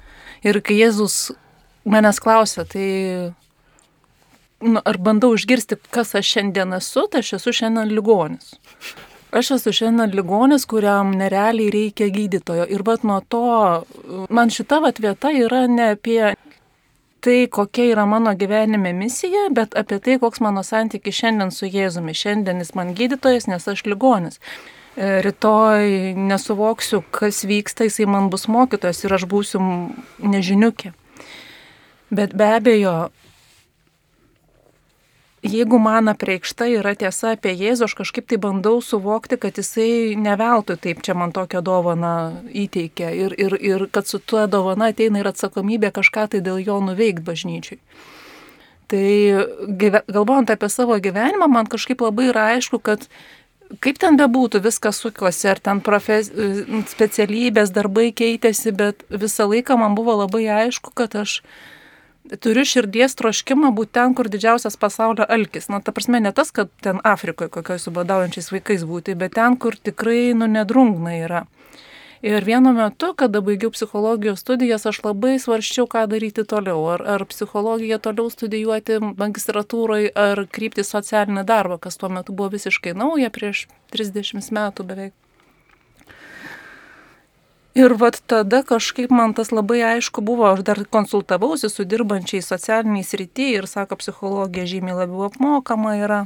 Ir 0.44 0.60
kai 0.64 0.76
Jėzus 0.82 1.32
manęs 1.88 2.20
klausia, 2.20 2.66
tai 2.68 2.88
nu, 4.64 4.80
ar 4.84 5.00
bandau 5.00 5.34
išgirsti, 5.36 5.78
kas 5.94 6.14
aš 6.18 6.36
šiandien 6.36 6.76
esu, 6.76 7.06
tai 7.10 7.24
aš 7.24 7.36
esu 7.38 7.54
šiandien 7.60 7.92
ligonis. 7.94 8.54
Aš 9.34 9.54
esu 9.56 9.72
šiandien 9.74 10.14
ligonis, 10.14 10.66
kuriam 10.70 11.14
nerealiai 11.18 11.72
reikia 11.74 12.10
gydytojo. 12.14 12.68
Ir 12.70 12.84
vat 12.86 13.02
nuo 13.08 13.18
to, 13.28 13.44
man 14.30 14.52
šita 14.54 14.78
vat 14.84 15.00
vieta 15.02 15.32
yra 15.34 15.64
ne 15.66 15.94
apie 15.96 16.34
tai, 17.24 17.46
kokia 17.50 17.88
yra 17.94 18.04
mano 18.08 18.34
gyvenime 18.36 18.92
misija, 18.96 19.48
bet 19.56 19.76
apie 19.80 19.98
tai, 20.04 20.18
koks 20.20 20.42
mano 20.44 20.62
santykis 20.66 21.16
šiandien 21.22 21.52
su 21.54 21.68
Jėzumi. 21.70 22.12
Šiandien 22.16 22.60
jis 22.60 22.74
man 22.76 22.92
gydytojas, 22.98 23.48
nes 23.48 23.68
aš 23.72 23.84
ligonis. 23.88 24.40
E, 24.94 25.22
rytoj 25.24 26.14
nesuvoksiu, 26.20 27.00
kas 27.14 27.42
vyksta, 27.48 27.88
jisai 27.88 28.06
man 28.10 28.28
bus 28.32 28.44
mokytojas 28.52 29.00
ir 29.06 29.16
aš 29.16 29.24
būsiu 29.30 29.62
nežiniukė. 30.22 30.92
Bet 32.14 32.36
be 32.36 32.50
abejo, 32.58 32.94
jeigu 35.44 35.78
man 35.78 36.08
apreikšta 36.08 36.66
yra 36.78 36.94
tiesa 36.98 37.34
apie 37.34 37.52
Jėzų, 37.52 37.88
aš 37.88 37.94
kažkaip 38.00 38.26
tai 38.30 38.38
bandau 38.40 38.80
suvokti, 38.82 39.38
kad 39.40 39.60
jisai 39.60 40.16
neveltui 40.20 40.78
taip 40.80 41.04
čia 41.04 41.16
man 41.18 41.34
tokią 41.36 41.62
dovaną 41.64 42.14
įteikia 42.48 43.12
ir, 43.12 43.36
ir, 43.38 43.56
ir 43.60 43.86
kad 43.92 44.08
su 44.08 44.18
tuo 44.18 44.46
dovana 44.50 44.90
ateina 44.94 45.20
ir 45.20 45.30
atsakomybė 45.30 45.92
kažką 45.94 46.28
tai 46.34 46.42
dėl 46.44 46.62
jo 46.64 46.80
nuveikti 46.84 47.26
bažnyčiai. 47.28 47.80
Tai 48.88 49.06
galvojant 50.12 50.52
apie 50.52 50.68
savo 50.68 50.96
gyvenimą, 51.00 51.48
man 51.48 51.68
kažkaip 51.70 52.04
labai 52.04 52.28
yra 52.32 52.50
aišku, 52.56 52.80
kad 52.84 53.08
kaip 53.84 53.98
ten 54.00 54.18
bebūtų, 54.20 54.60
viskas 54.64 55.00
sukiuosi, 55.00 55.48
ar 55.50 55.60
ten 55.60 55.80
profes, 55.84 56.30
specialybės, 56.92 57.72
darbai 57.74 58.10
keitėsi, 58.16 58.74
bet 58.76 59.06
visą 59.08 59.48
laiką 59.50 59.78
man 59.80 59.96
buvo 59.96 60.18
labai 60.20 60.44
aišku, 60.66 60.92
kad 60.96 61.16
aš 61.24 61.40
turiu 62.40 62.64
širdies 62.68 63.16
troškimą 63.18 63.70
būti 63.76 63.94
ten, 63.98 64.14
kur 64.16 64.28
didžiausias 64.32 64.78
pasaulio 64.80 65.26
alkis. 65.28 65.68
Na, 65.72 65.80
ta 65.84 65.92
prasme, 65.92 66.20
ne 66.24 66.32
tas, 66.32 66.52
kad 66.54 66.70
ten 66.84 67.00
Afrikoje 67.04 67.52
kokioje 67.52 67.84
su 67.84 67.92
badaujančiais 67.94 68.52
vaikais 68.54 68.86
būti, 68.88 69.16
bet 69.18 69.36
ten, 69.36 69.58
kur 69.60 69.76
tikrai, 69.76 70.32
nu, 70.38 70.48
nedrungna 70.50 71.18
yra. 71.20 71.44
Ir 72.24 72.40
vienu 72.40 72.70
metu, 72.72 73.10
kada 73.20 73.42
baigiau 73.44 73.68
psichologijos 73.74 74.40
studijas, 74.40 74.86
aš 74.88 75.02
labai 75.04 75.34
svarščiau, 75.42 75.84
ką 75.92 76.06
daryti 76.08 76.46
toliau. 76.48 76.80
Ar, 76.94 77.04
ar 77.16 77.24
psichologiją 77.28 77.98
toliau 78.00 78.32
studijuoti 78.32 78.96
magistratūrai, 79.04 80.06
ar 80.08 80.46
krypti 80.48 80.86
socialinį 80.88 81.44
darbą, 81.44 81.76
kas 81.76 82.00
tuo 82.00 82.08
metu 82.08 82.32
buvo 82.32 82.48
visiškai 82.56 82.96
nauja 82.96 83.28
prieš 83.34 83.66
30 83.92 84.48
metų 84.56 84.88
beveik. 84.88 85.12
Ir 87.74 87.90
vat 87.98 88.20
tada 88.30 88.60
kažkaip 88.62 89.10
man 89.10 89.32
tas 89.34 89.48
labai 89.50 89.80
aišku 89.82 90.22
buvo, 90.22 90.44
aš 90.46 90.60
dar 90.62 90.78
konsultavausi 90.96 91.66
su 91.68 91.82
dirbančiais 91.84 92.46
socialiniais 92.46 93.10
rytyje 93.18 93.56
ir 93.58 93.66
sako, 93.66 93.98
psichologija 93.98 94.66
žymiai 94.70 95.00
labiau 95.00 95.24
apmokama 95.26 95.96
yra. 95.98 96.20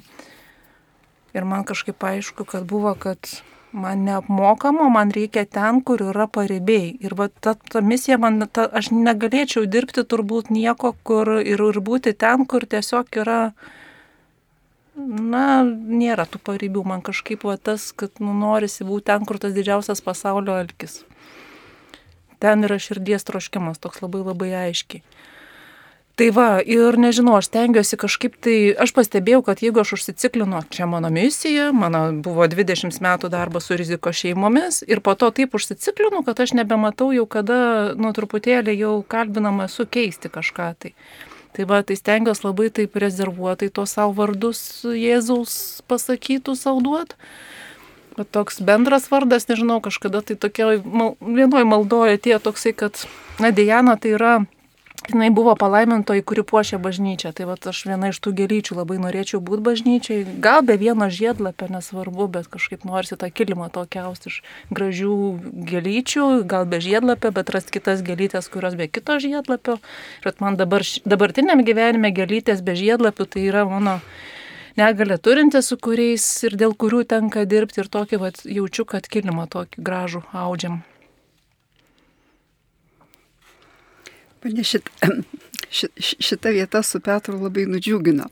Ir 1.32 1.48
man 1.48 1.64
kažkaip 1.64 2.04
aišku, 2.04 2.44
kad 2.44 2.68
buvo, 2.68 2.92
kad 3.00 3.32
man 3.72 4.04
neapmokama, 4.04 4.90
man 4.92 5.08
reikia 5.16 5.46
ten, 5.48 5.80
kur 5.80 6.04
yra 6.10 6.28
paribiai. 6.28 6.92
Ir 7.00 7.16
va, 7.16 7.30
ta, 7.32 7.56
ta 7.56 7.80
misija, 7.80 8.20
man, 8.20 8.44
ta, 8.52 8.68
aš 8.68 8.92
negalėčiau 8.92 9.64
dirbti 9.64 10.04
turbūt 10.04 10.52
nieko, 10.52 10.92
kur 11.00 11.38
ir, 11.40 11.64
ir 11.72 11.80
būti 11.80 12.12
ten, 12.12 12.44
kur 12.44 12.68
tiesiog 12.68 13.22
yra, 13.24 13.42
na, 15.00 15.48
nėra 15.64 16.28
tų 16.28 16.44
paribių. 16.44 16.84
Man 16.92 17.00
kažkaip 17.08 17.48
va 17.48 17.56
tas, 17.56 17.88
kad 17.96 18.20
nu, 18.20 18.36
norisi 18.36 18.84
būti 18.84 19.08
ten, 19.08 19.24
kur 19.24 19.40
tas 19.40 19.56
didžiausias 19.56 20.04
pasaulio 20.04 20.60
alkis 20.60 21.06
ten 22.42 22.66
yra 22.68 22.78
širdies 22.82 23.26
troškimas, 23.28 23.80
toks 23.82 24.02
labai 24.04 24.24
labai 24.26 24.52
aiškiai. 24.66 25.02
Tai 26.18 26.32
va, 26.34 26.46
ir 26.66 26.96
nežinau, 26.98 27.36
aš 27.38 27.46
tengiuosi 27.54 27.94
kažkaip 27.94 28.40
tai, 28.42 28.56
aš 28.74 28.90
pastebėjau, 28.96 29.44
kad 29.46 29.60
jeigu 29.62 29.78
aš 29.78 29.92
užsiciklinu, 29.94 30.64
čia 30.74 30.88
mano 30.90 31.12
misija, 31.14 31.68
mano 31.70 32.00
buvo 32.26 32.48
20 32.50 32.98
metų 33.04 33.30
darbas 33.30 33.68
su 33.70 33.78
riziko 33.78 34.10
šeimomis 34.10 34.80
ir 34.90 34.98
po 34.98 35.14
to 35.14 35.30
taip 35.36 35.54
užsiciklinu, 35.54 36.24
kad 36.26 36.42
aš 36.42 36.56
nebematau 36.58 37.12
jau 37.14 37.22
kada, 37.30 37.60
nu, 37.94 38.10
truputėlį 38.16 38.74
jau 38.80 38.92
kalbinama 39.06 39.70
sukeisti 39.70 40.26
kažką 40.34 40.72
tai. 40.82 40.92
Tai 41.54 41.68
va, 41.70 41.84
tai 41.86 41.94
stengiuosi 41.94 42.48
labai 42.48 42.66
taip 42.74 42.98
rezervuotai 42.98 43.70
tuos 43.70 43.94
savo 43.94 44.10
vardus 44.18 44.60
Jėzaus 44.90 45.54
pasakytų 45.86 46.58
savo 46.58 46.82
duot. 46.82 47.14
Bet 48.18 48.32
toks 48.34 48.58
bendras 48.66 49.06
vardas, 49.12 49.46
nežinau, 49.46 49.78
kažkada 49.78 50.24
tai 50.26 50.34
tokia, 50.34 50.72
mal, 50.82 51.14
vienoje 51.22 51.66
maldoje 51.68 52.18
tie 52.26 52.38
toksai, 52.42 52.74
kad, 52.74 53.04
na, 53.38 53.52
Diana 53.54 53.94
tai 53.94 54.16
yra, 54.16 54.32
jinai 55.06 55.30
buvo 55.30 55.54
palaimintoji, 55.54 56.24
kuri 56.26 56.42
puošia 56.42 56.78
bažnyčią. 56.82 57.30
Tai 57.32 57.46
va, 57.48 57.54
aš 57.70 57.82
viena 57.86 58.10
iš 58.10 58.18
tų 58.24 58.32
gėlyčių 58.40 58.78
labai 58.80 58.98
norėčiau 59.00 59.40
būti 59.44 59.62
bažnyčiai. 59.68 60.24
Gal 60.42 60.64
be 60.66 60.74
vieno 60.80 61.06
žiedlapio 61.06 61.68
nesvarbu, 61.72 62.26
bet 62.34 62.48
kažkaip 62.50 62.82
norisi 62.88 63.16
tą 63.20 63.30
kilimą 63.30 63.70
tokia 63.74 64.08
austi 64.08 64.32
iš 64.32 64.40
gražių 64.74 65.14
gėlyčių, 65.70 66.26
gal 66.50 66.66
be 66.66 66.82
žiedlapio, 66.84 67.30
bet 67.38 67.54
ras 67.54 67.70
kitas 67.70 68.02
gėlytės, 68.02 68.50
kurios 68.50 68.74
be 68.74 68.90
kito 68.90 69.20
žiedlapio. 69.22 69.78
Ir 70.26 70.42
man 70.42 70.58
dabar, 70.58 70.82
dabartiniam 71.06 71.62
gyvenime 71.62 72.10
gėlytės 72.10 72.66
be 72.66 72.74
žiedlapių 72.74 73.30
tai 73.30 73.46
yra 73.46 73.64
mano 73.70 74.00
negalę 74.78 75.18
turintis, 75.18 75.70
su 75.70 75.78
kuriais 75.82 76.24
ir 76.46 76.56
dėl 76.60 76.76
kurių 76.78 77.02
tenka 77.10 77.44
dirbti 77.48 77.82
ir 77.82 77.90
tokį 77.90 78.22
vat, 78.22 78.44
jaučiu, 78.46 78.86
kad 78.88 79.10
kilimą 79.10 79.48
tokį 79.50 79.84
gražų 79.84 80.22
audžiam. 80.44 80.80
Pane, 84.38 84.62
šit, 84.62 84.86
šita 85.98 86.52
vieta 86.54 86.82
su 86.86 87.00
Petru 87.02 87.40
labai 87.42 87.66
nudžiugino, 87.68 88.28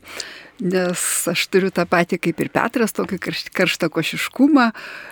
nes 0.63 1.01
aš 1.27 1.43
turiu 1.51 1.69
tą 1.73 1.83
patį 1.89 2.19
kaip 2.23 2.39
ir 2.41 2.49
Petras, 2.53 2.95
tokį 2.95 3.19
karštą 3.53 3.89
košiškumą 3.93 4.69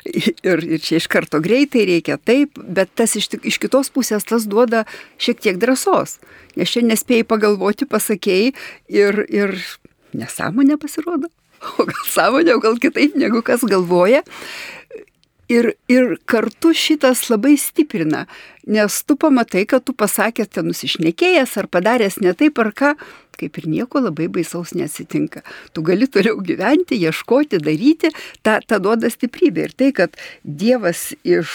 ir, 0.07 0.63
ir 0.63 0.81
čia 0.81 1.01
iš 1.01 1.09
karto 1.11 1.41
greitai 1.43 1.83
reikia 1.91 2.17
taip, 2.17 2.55
bet 2.57 2.93
tas 2.95 3.17
iš, 3.19 3.29
iš 3.43 3.59
kitos 3.61 3.91
pusės 3.93 4.25
tas 4.25 4.47
duoda 4.47 4.85
šiek 5.21 5.43
tiek 5.43 5.59
drąsos, 5.61 6.17
nes 6.55 6.71
čia 6.71 6.85
nespėjai 6.87 7.27
pagalvoti, 7.27 7.89
pasakėjai 7.91 8.53
ir, 8.87 9.25
ir 9.27 9.59
nesąmonė 10.15 10.79
pasirodo, 10.81 11.29
o 11.79 11.85
gal 11.85 12.09
sąmonė, 12.11 12.55
o 12.55 12.63
gal 12.63 12.79
kitaip 12.81 13.17
negu 13.19 13.43
kas 13.45 13.65
galvoja. 13.67 14.23
Ir, 15.45 15.75
ir 15.85 16.15
kartu 16.25 16.71
šitas 16.73 17.27
labai 17.29 17.51
stiprina, 17.61 18.23
nes 18.65 18.95
tu 19.05 19.13
pamatai, 19.13 19.67
kad 19.69 19.83
tu 19.85 19.93
pasakęs 19.93 20.49
ten 20.49 20.65
nusišnekėjęs 20.65 21.53
ar 21.61 21.67
padaręs 21.69 22.17
ne 22.25 22.33
taip 22.33 22.57
ar 22.63 22.71
ką, 22.73 22.95
kaip 23.37 23.59
ir 23.59 23.67
nieko 23.69 24.01
labai 24.01 24.25
baisaus 24.31 24.73
nesitinka. 24.73 25.43
Tu 25.73 25.83
gali 25.85 26.07
toliau 26.09 26.39
gyventi, 26.41 26.97
ieškoti, 26.97 27.61
daryti, 27.61 28.09
tą, 28.41 28.57
tą 28.65 28.81
duoda 28.81 29.11
stiprybė. 29.11 29.69
Ir 29.69 29.77
tai, 29.77 29.91
kad 29.93 30.17
Dievas 30.41 31.11
iš 31.21 31.53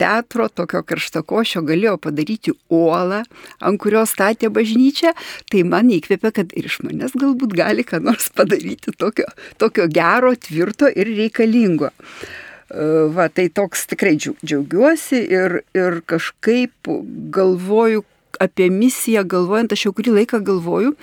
Petro, 0.00 0.48
tokio 0.48 0.80
karštakošio, 0.86 1.60
galėjo 1.68 1.96
padaryti 2.00 2.54
uolą, 2.72 3.20
ant 3.60 3.80
kurios 3.82 4.14
statė 4.14 4.48
bažnyčią, 4.52 5.12
tai 5.52 5.64
man 5.68 5.90
įkvėpė, 5.92 6.32
kad 6.38 6.54
ir 6.56 6.70
iš 6.70 6.78
manęs 6.86 7.16
galbūt 7.20 7.52
gali 7.58 7.84
ką 7.84 8.00
nors 8.04 8.30
padaryti 8.36 8.94
tokio, 8.96 9.28
tokio 9.60 9.88
gero, 9.92 10.32
tvirto 10.40 10.88
ir 10.88 11.10
reikalingo. 11.18 11.90
E, 11.90 12.86
va, 13.12 13.28
tai 13.28 13.50
toks 13.52 13.84
tikrai 13.92 14.14
džiaugiuosi 14.16 15.20
ir, 15.26 15.60
ir 15.76 16.00
kažkaip 16.08 16.90
galvoju 17.36 18.06
apie 18.40 18.70
misiją, 18.72 19.26
galvojant, 19.28 19.74
aš 19.74 19.88
jau 19.88 19.94
kurį 19.98 20.16
laiką 20.22 20.40
galvoju, 20.46 20.94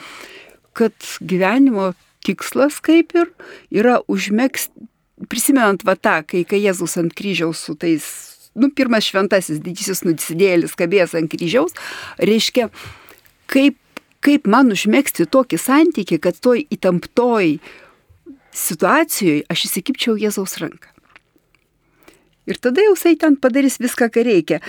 kad 0.78 0.95
gyvenimo 1.22 1.91
tikslas 2.26 2.80
kaip 2.84 3.14
ir 3.18 3.30
yra 3.70 4.00
užmėgsti, 4.10 4.88
prisimenant 5.30 5.86
va 5.86 5.93
tą, 5.98 6.24
kai, 6.26 6.43
kai 6.50 6.64
Jėzus 6.64 6.98
ant 7.02 7.14
kryžiaus 7.18 7.62
su 7.68 7.78
tais 7.78 8.08
nu, 8.58 8.70
pirmas 8.74 9.08
šventasis 9.08 9.62
didysis 9.64 10.03
nusidėlis 10.08 10.76
kabėjęs 10.78 11.16
ant 11.20 11.32
kryžiaus, 11.32 11.76
reiškia, 12.20 12.70
kaip, 13.51 13.78
kaip 14.26 14.49
man 14.49 14.74
užmėgsti 14.76 15.30
tokį 15.34 15.62
santykį, 15.62 16.20
kad 16.26 16.39
toj 16.43 16.66
įtamptoj 16.74 17.58
situacijoje 18.58 19.45
aš 19.53 19.66
įsikipčiau 19.70 20.18
Jėzaus 20.20 20.58
ranką. 20.62 20.89
Ir 22.47 22.60
tada 22.64 22.84
jau 22.86 22.95
jisai 22.95 23.18
ten 23.20 23.36
padarys 23.36 23.76
viską, 23.84 24.08
ką 24.14 24.24
reikia. 24.24 24.62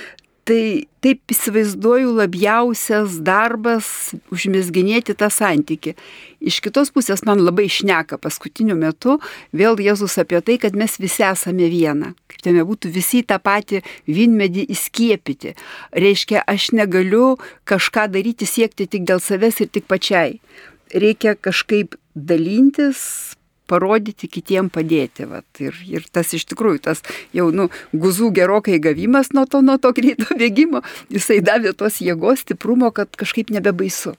Tai 0.48 0.88
taip 1.04 1.28
įsivaizduoju 1.28 2.14
labiausias 2.16 3.18
darbas 3.20 4.14
užmėsginėti 4.32 5.12
tą 5.20 5.28
santyki. 5.28 5.92
Iš 6.40 6.62
kitos 6.64 6.88
pusės 6.94 7.20
man 7.28 7.42
labai 7.44 7.66
šneka 7.68 8.16
paskutiniu 8.22 8.72
metu 8.78 9.18
vėl 9.52 9.76
Jėzus 9.84 10.16
apie 10.22 10.40
tai, 10.40 10.56
kad 10.62 10.72
mes 10.72 10.96
visi 10.96 11.26
esame 11.28 11.68
viena. 11.68 12.14
Kaip 12.32 12.46
tame 12.48 12.64
būtų 12.64 12.94
visi 12.94 13.20
tą 13.28 13.36
patį 13.44 13.82
vynmedį 14.08 14.64
įskiepyti. 14.72 15.52
Reiškia, 15.92 16.46
aš 16.48 16.70
negaliu 16.80 17.36
kažką 17.68 18.08
daryti, 18.16 18.48
siekti 18.48 18.88
tik 18.88 19.04
dėl 19.04 19.20
savęs 19.20 19.60
ir 19.60 19.68
tik 19.68 19.84
pačiai. 19.84 20.38
Reikia 20.96 21.36
kažkaip 21.36 21.98
dalintis, 22.16 23.36
parodyti 23.68 24.30
kitiem 24.30 24.70
padėti. 24.72 25.28
Vat. 25.30 25.46
Ir, 25.62 25.76
ir 25.88 26.08
tas 26.12 26.32
iš 26.36 26.46
tikrųjų, 26.50 26.82
tas 26.88 27.04
jau, 27.36 27.48
nu, 27.54 27.68
guzų 27.92 28.32
gerokai 28.36 28.80
gavimas 28.82 29.32
nuo 29.36 29.46
to, 29.50 29.62
nuo 29.64 29.78
to 29.82 29.92
greito 29.96 30.28
bėgimo, 30.40 30.82
jisai 31.12 31.40
davė 31.44 31.74
tos 31.76 32.00
jėgos, 32.04 32.44
stiprumo, 32.46 32.90
kad 32.94 33.12
kažkaip 33.18 33.52
nebebaisu. 33.54 34.16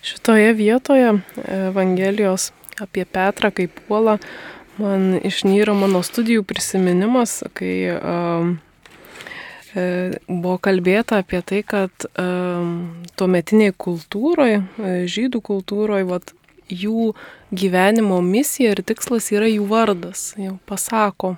Šitoje 0.00 0.54
vietoje 0.56 1.18
Evangelijos 1.44 2.54
apie 2.80 3.04
Petrą 3.04 3.50
kaip 3.52 3.82
puolą 3.84 4.16
man 4.80 5.18
išnyra 5.20 5.74
mano 5.76 6.00
studijų 6.00 6.46
prisiminimas, 6.48 7.42
kai 7.52 7.74
uh, 7.92 8.54
E, 8.54 8.69
buvo 9.74 10.56
kalbėta 10.62 11.20
apie 11.22 11.40
tai, 11.46 11.60
kad 11.62 12.06
e, 12.10 12.26
tuometiniai 13.20 13.74
kultūroje, 13.78 14.64
žydų 15.10 15.42
kultūroje, 15.46 16.06
vat, 16.08 16.34
jų 16.70 17.12
gyvenimo 17.50 18.20
misija 18.22 18.74
ir 18.74 18.82
tikslas 18.86 19.30
yra 19.34 19.48
jų 19.50 19.66
vardas. 19.70 20.32
Jau 20.38 20.56
pasako 20.66 21.34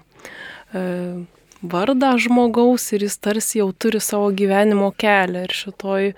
e, 0.73 1.25
vardą 1.63 2.15
žmogaus 2.21 2.91
ir 2.93 3.07
jis 3.07 3.19
tarsi 3.23 3.61
jau 3.63 3.71
turi 3.73 4.01
savo 4.03 4.31
gyvenimo 4.37 4.93
kelią. 4.97 5.47
Ir 5.47 5.57
šitoj 5.57 6.13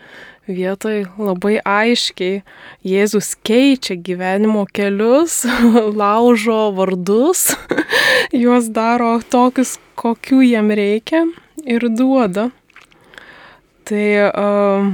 vietoj 0.44 0.98
labai 1.16 1.56
aiškiai 1.64 2.42
Jėzus 2.84 3.32
keičia 3.46 3.96
gyvenimo 3.96 4.66
kelius, 4.66 5.44
laužo 6.00 6.68
vardus, 6.76 7.54
juos 8.44 8.68
daro 8.74 9.16
tokius, 9.30 9.78
kokių 10.00 10.42
jam 10.44 10.74
reikia 10.74 11.24
ir 11.66 11.88
duoda. 11.90 12.50
Tai, 13.84 14.06
uh, 14.30 14.86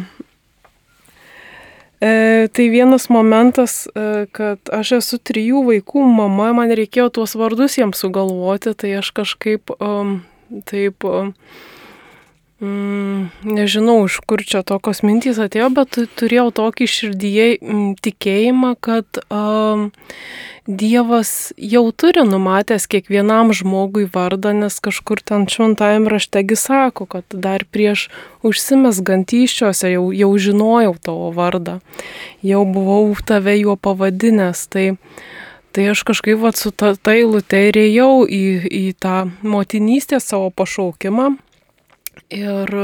e, 2.02 2.48
tai 2.50 2.66
vienas 2.72 3.06
momentas, 3.06 3.84
e, 3.94 4.26
kad 4.34 4.72
aš 4.74 4.96
esu 4.98 5.20
trijų 5.22 5.62
vaikų 5.68 6.02
mama, 6.10 6.48
man 6.56 6.74
reikėjo 6.74 7.06
tuos 7.20 7.36
vardus 7.38 7.78
jiems 7.78 8.02
sugalvoti, 8.02 8.74
tai 8.74 8.96
aš 9.02 9.12
kažkaip 9.20 9.70
um, 9.78 10.22
taip... 10.66 11.06
Um, 11.06 11.34
Mm, 12.60 13.30
nežinau, 13.48 14.02
iš 14.04 14.18
kur 14.28 14.42
čia 14.44 14.60
tokios 14.60 15.00
mintys 15.00 15.38
atėjo, 15.40 15.70
bet 15.72 15.96
turėjau 16.20 16.50
tokį 16.58 16.88
širdyje 16.92 17.46
mm, 17.56 17.94
tikėjimą, 18.04 18.74
kad 18.84 19.20
um, 19.32 19.86
Dievas 20.68 21.54
jau 21.56 21.86
turi 21.88 22.20
numatęs 22.28 22.84
kiekvienam 22.92 23.54
žmogui 23.56 24.04
vardą, 24.12 24.52
nes 24.52 24.76
kažkur 24.76 25.24
ten 25.24 25.48
šventajame 25.48 26.12
raštegi 26.12 26.54
sako, 26.60 27.08
kad 27.08 27.24
dar 27.32 27.64
prieš 27.64 28.10
užsimesgant 28.46 29.32
iščiose 29.32 29.94
jau, 29.96 30.10
jau 30.12 30.30
žinojau 30.36 30.94
tavo 31.00 31.32
vardą, 31.34 31.80
jau 32.44 32.62
buvau 32.68 33.16
tave 33.26 33.56
juo 33.56 33.80
pavadinęs. 33.80 34.66
Tai, 34.68 34.86
tai 35.72 35.90
aš 35.96 36.04
kažkaip 36.12 36.44
vat, 36.44 36.60
su 36.60 36.76
ta, 36.76 36.92
ta 36.92 37.16
eilute 37.16 37.64
ir 37.72 37.80
ėjau 37.88 38.28
į, 38.28 38.44
į 38.68 38.86
tą 39.00 39.30
motinystę 39.40 40.20
savo 40.20 40.52
pašaukimą 40.52 41.38
ir, 42.34 42.74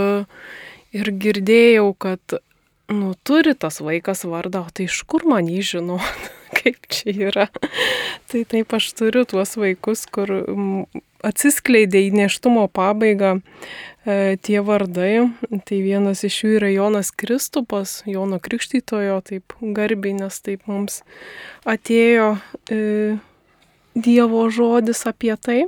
ir 0.97 1.13
girdėjau, 1.25 1.91
kad 1.99 2.39
nu, 2.93 3.15
turi 3.27 3.55
tas 3.55 3.81
vaikas 3.83 4.25
vardą, 4.29 4.67
o 4.67 4.73
tai 4.75 4.87
iš 4.87 5.03
kur 5.11 5.27
man 5.27 5.51
jį 5.51 5.63
žinot, 5.73 6.31
kaip 6.59 6.87
čia 6.93 7.15
yra. 7.31 7.49
tai 8.31 8.45
taip 8.49 8.75
aš 8.79 8.93
turiu 8.99 9.27
tuos 9.29 9.57
vaikus, 9.59 10.07
kur 10.11 10.31
atsiskleidė 11.27 12.05
į 12.07 12.13
neštumo 12.15 12.67
pabaigą 12.71 13.37
e, 13.39 14.37
tie 14.43 14.61
vardai. 14.63 15.29
Tai 15.67 15.79
vienas 15.83 16.23
iš 16.27 16.43
jų 16.45 16.53
yra 16.61 16.71
Jonas 16.71 17.11
Kristupas, 17.11 18.01
Jono 18.07 18.39
Krikštytojo, 18.43 19.21
taip 19.27 19.57
garbiai, 19.61 20.17
nes 20.21 20.43
taip 20.43 20.67
mums 20.71 21.03
atėjo 21.67 22.37
e, 22.71 23.17
Dievo 23.97 24.45
žodis 24.53 25.07
apie 25.09 25.33
tai. 25.41 25.63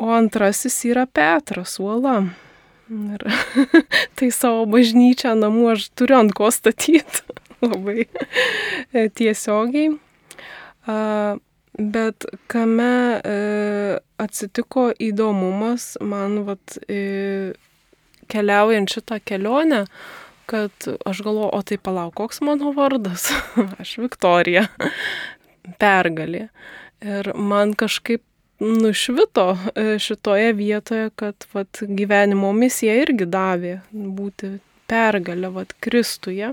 O 0.00 0.12
antrasis 0.14 0.78
yra 0.88 1.04
Petras 1.10 1.76
Uola. 1.82 2.22
Ir 2.90 3.22
tai 4.18 4.30
savo 4.34 4.64
bažnyčią 4.70 5.36
namų 5.38 5.68
aš 5.76 5.90
turiu 5.94 6.18
ant 6.18 6.34
ko 6.34 6.50
statyti 6.54 7.22
labai 7.70 8.06
e, 8.06 9.06
tiesiogiai. 9.08 9.94
Bet 11.80 12.26
kame 12.50 13.20
e, 13.22 13.34
atsitiko 14.20 14.90
įdomumas 15.00 15.94
man 16.02 16.42
vat, 16.48 16.76
e, 16.90 17.54
keliaujant 18.30 18.90
šitą 18.90 19.20
kelionę, 19.24 19.84
kad 20.50 20.88
aš 21.06 21.22
galvoju, 21.22 21.52
o 21.54 21.62
tai 21.62 21.78
palauk, 21.78 22.16
koks 22.18 22.42
mano 22.44 22.74
vardas? 22.76 23.30
aš 23.80 23.96
Viktorija. 24.02 24.66
Pergalė. 25.80 26.48
Ir 27.00 27.30
man 27.38 27.76
kažkaip 27.78 28.24
nušvito 28.60 29.58
e, 29.74 29.98
šitoje 29.98 30.52
vietoje, 30.52 31.10
kad 31.10 31.46
vat, 31.52 31.78
gyvenimo 31.80 32.52
misija 32.52 32.94
irgi 33.02 33.26
davė 33.26 33.78
būti 33.92 34.58
pergalę 34.90 35.50
vat, 35.54 35.72
Kristuje. 35.80 36.52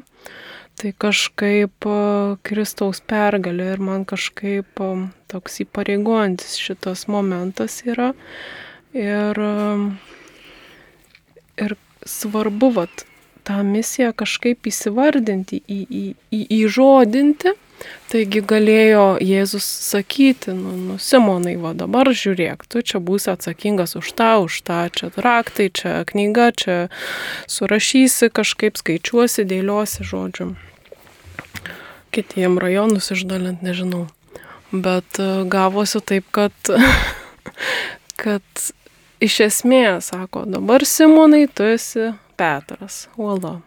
Tai 0.77 0.93
kažkaip 1.03 1.87
e, 1.89 1.97
Kristaus 2.47 3.01
pergalė 3.01 3.73
ir 3.73 3.83
man 3.83 4.05
kažkaip 4.07 4.81
e, 4.83 4.89
toks 5.27 5.59
įpareigojantis 5.65 6.55
šitas 6.61 7.07
momentas 7.11 7.81
yra. 7.85 8.13
Ir, 8.97 9.37
ir 11.59 11.73
svarbu 12.07 12.69
vat, 12.77 13.03
tą 13.45 13.59
misiją 13.67 14.13
kažkaip 14.15 14.69
įsivardinti, 14.71 15.59
į, 15.67 15.81
į, 15.83 16.03
į, 16.33 16.39
įžodinti 16.63 17.53
Taigi 18.07 18.39
galėjo 18.39 19.17
Jėzus 19.19 19.65
sakyti, 19.83 20.53
nu, 20.55 20.73
nu 20.79 20.95
Simonai, 21.01 21.57
va 21.59 21.73
dabar 21.77 22.07
žiūrėk, 22.07 22.63
tu 22.71 22.79
čia 22.79 23.01
būsi 23.03 23.29
atsakingas 23.33 23.97
už 23.99 24.13
tą, 24.15 24.29
už 24.45 24.61
tą, 24.63 24.79
čia 24.95 25.11
raktai, 25.13 25.67
čia 25.69 26.01
knyga, 26.07 26.49
čia 26.55 26.77
surašysi, 27.51 28.31
kažkaip 28.31 28.79
skaičiuosi, 28.79 29.43
dėliosi 29.51 30.07
žodžiu. 30.07 30.53
Kitiem 32.15 32.55
rajonus 32.63 33.11
išdalint, 33.11 33.59
nežinau. 33.61 34.07
Bet 34.71 35.19
e, 35.19 35.43
gavosi 35.47 35.99
taip, 35.99 36.31
kad, 36.31 36.55
kad 38.23 38.67
iš 39.19 39.39
esmės, 39.51 40.13
sako, 40.13 40.47
dabar 40.47 40.87
Simonai, 40.87 41.45
tu 41.51 41.67
esi 41.67 42.13
Petras, 42.39 43.07
uola. 43.19 43.57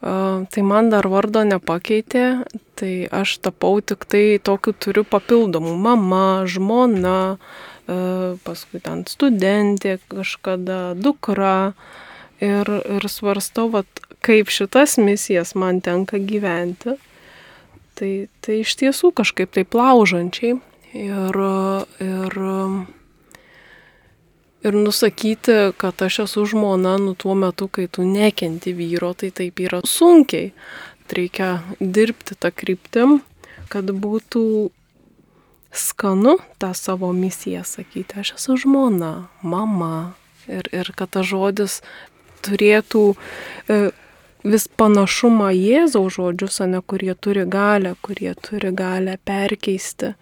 Tai 0.00 0.62
man 0.62 0.90
dar 0.92 1.08
vardo 1.08 1.40
nepakeitė, 1.48 2.44
tai 2.76 3.08
aš 3.08 3.38
tapau 3.42 3.80
tik 3.80 4.04
tai 4.04 4.36
tokiu 4.44 4.74
turiu 4.76 5.06
papildomų 5.08 5.72
mama, 5.80 6.44
žmona, 6.44 7.38
paskui 8.44 8.82
ten 8.84 9.06
studentė 9.08 9.96
kažkada, 10.12 10.94
dukra. 10.94 11.72
Ir, 12.36 12.68
ir 12.68 13.06
svarstau, 13.08 13.70
vat, 13.72 13.88
kaip 14.20 14.50
šitas 14.52 14.98
misijas 15.00 15.54
man 15.56 15.80
tenka 15.80 16.20
gyventi. 16.20 16.98
Tai, 17.96 18.10
tai 18.44 18.58
iš 18.60 18.74
tiesų 18.76 19.14
kažkaip 19.16 19.54
tai 19.56 19.64
laužančiai. 19.72 20.58
Ir, 20.92 21.38
ir 22.04 22.36
ir 24.66 24.74
nusakyti, 24.74 25.56
kad 25.78 26.02
aš 26.02 26.18
esu 26.26 26.46
žmona, 26.50 26.96
nu 26.98 27.14
tuo 27.14 27.34
metu, 27.38 27.68
kai 27.68 27.86
tu 27.86 28.04
nekenti 28.04 28.74
vyro, 28.76 29.12
tai 29.14 29.30
taip 29.30 29.60
yra 29.62 29.82
sunkiai. 29.86 30.52
Reikia 31.06 31.60
dirbti 31.78 32.34
tą 32.34 32.50
kryptim, 32.50 33.20
kad 33.70 33.86
būtų 33.86 34.42
skanu 35.76 36.36
tą 36.58 36.72
savo 36.74 37.12
misiją 37.12 37.62
sakyti, 37.64 38.20
aš 38.20 38.34
esu 38.40 38.56
žmona, 38.64 39.28
mama. 39.42 40.14
Ir, 40.46 40.66
ir 40.74 40.90
kad 40.94 41.10
tas 41.14 41.26
žodis 41.26 41.80
turėtų 42.46 43.02
e, 43.14 43.78
vis 44.46 44.66
panašumą 44.78 45.50
Jėzaus 45.54 46.18
žodžius, 46.18 46.60
ne 46.70 46.82
kurie 46.82 47.14
turi 47.14 47.46
galę, 47.50 47.96
kurie 48.02 48.34
turi 48.38 48.70
galę 48.74 49.16
perkeisti 49.26 50.12
e, 50.12 50.16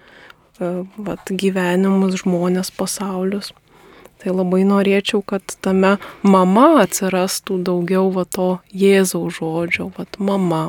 vat, 0.97 1.29
gyvenimus, 1.29 2.17
žmonės, 2.25 2.73
pasaulius. 2.73 3.53
Tai 4.23 4.33
labai 4.33 4.63
norėčiau, 4.69 5.21
kad 5.27 5.57
tame 5.65 5.97
mama 6.23 6.67
atsirastų 6.83 7.59
daugiau 7.67 8.11
va 8.15 8.25
to 8.25 8.49
Jėzaus 8.73 9.39
žodžio, 9.41 9.91
va 9.97 10.07
mama, 10.19 10.65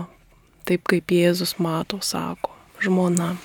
taip 0.67 0.87
kaip 0.91 1.13
Jėzus 1.13 1.55
mato, 1.61 2.01
sako, 2.03 2.51
žmona. 2.83 3.35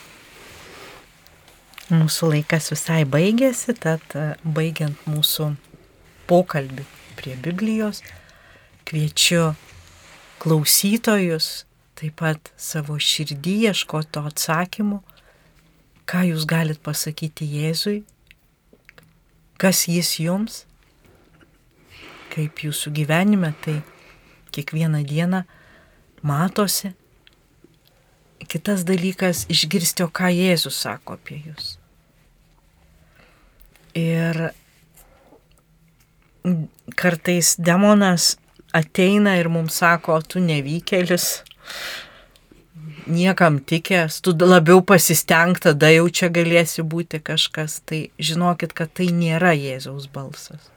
Mūsų 1.91 2.35
laikas 2.35 2.71
visai 2.71 3.03
baigėsi, 3.03 3.75
tad 3.75 4.03
e, 4.15 4.29
baigiant 4.45 4.99
mūsų 5.11 5.49
pokalbį 6.31 6.85
prie 7.19 7.35
Biblijos, 7.43 8.05
kviečiu 8.87 9.51
klausytojus 10.41 11.67
taip 12.01 12.17
pat 12.17 12.49
savo 12.57 12.97
širdį 12.97 13.57
ieškoti 13.69 14.23
atsakymų, 14.31 15.01
ką 16.09 16.23
jūs 16.31 16.47
galit 16.49 16.81
pasakyti 16.87 17.49
Jėzui 17.59 17.99
kas 19.61 19.85
jis 19.89 20.15
jums, 20.25 20.63
kaip 22.33 22.63
jūsų 22.65 22.93
gyvenime, 22.97 23.53
tai 23.65 23.81
kiekvieną 24.55 25.03
dieną 25.05 25.43
matosi. 26.23 26.95
Kitas 28.51 28.87
dalykas- 28.89 29.45
išgirsti, 29.53 30.03
o 30.03 30.09
ką 30.09 30.33
Jėzus 30.33 30.81
sako 30.81 31.19
apie 31.19 31.43
jūs. 31.45 31.77
Ir 33.95 34.55
kartais 36.97 37.57
demonas 37.59 38.37
ateina 38.73 39.37
ir 39.39 39.49
mums 39.49 39.75
sako, 39.75 40.23
tu 40.23 40.41
nevykėlis, 40.41 41.43
niekam 43.11 43.59
tikęs, 43.61 44.21
tu 44.25 44.33
labiau 44.33 44.81
pasisteng, 44.83 45.59
tada 45.59 45.91
jau 45.93 46.09
čia 46.09 46.31
galėsi 46.33 46.83
būti 46.83 47.21
kažkas, 47.21 47.81
tai 47.85 48.11
žinokit, 48.19 48.73
kad 48.73 48.93
tai 48.95 49.11
nėra 49.15 49.53
Jėzaus 49.59 50.07
balsas. 50.13 50.71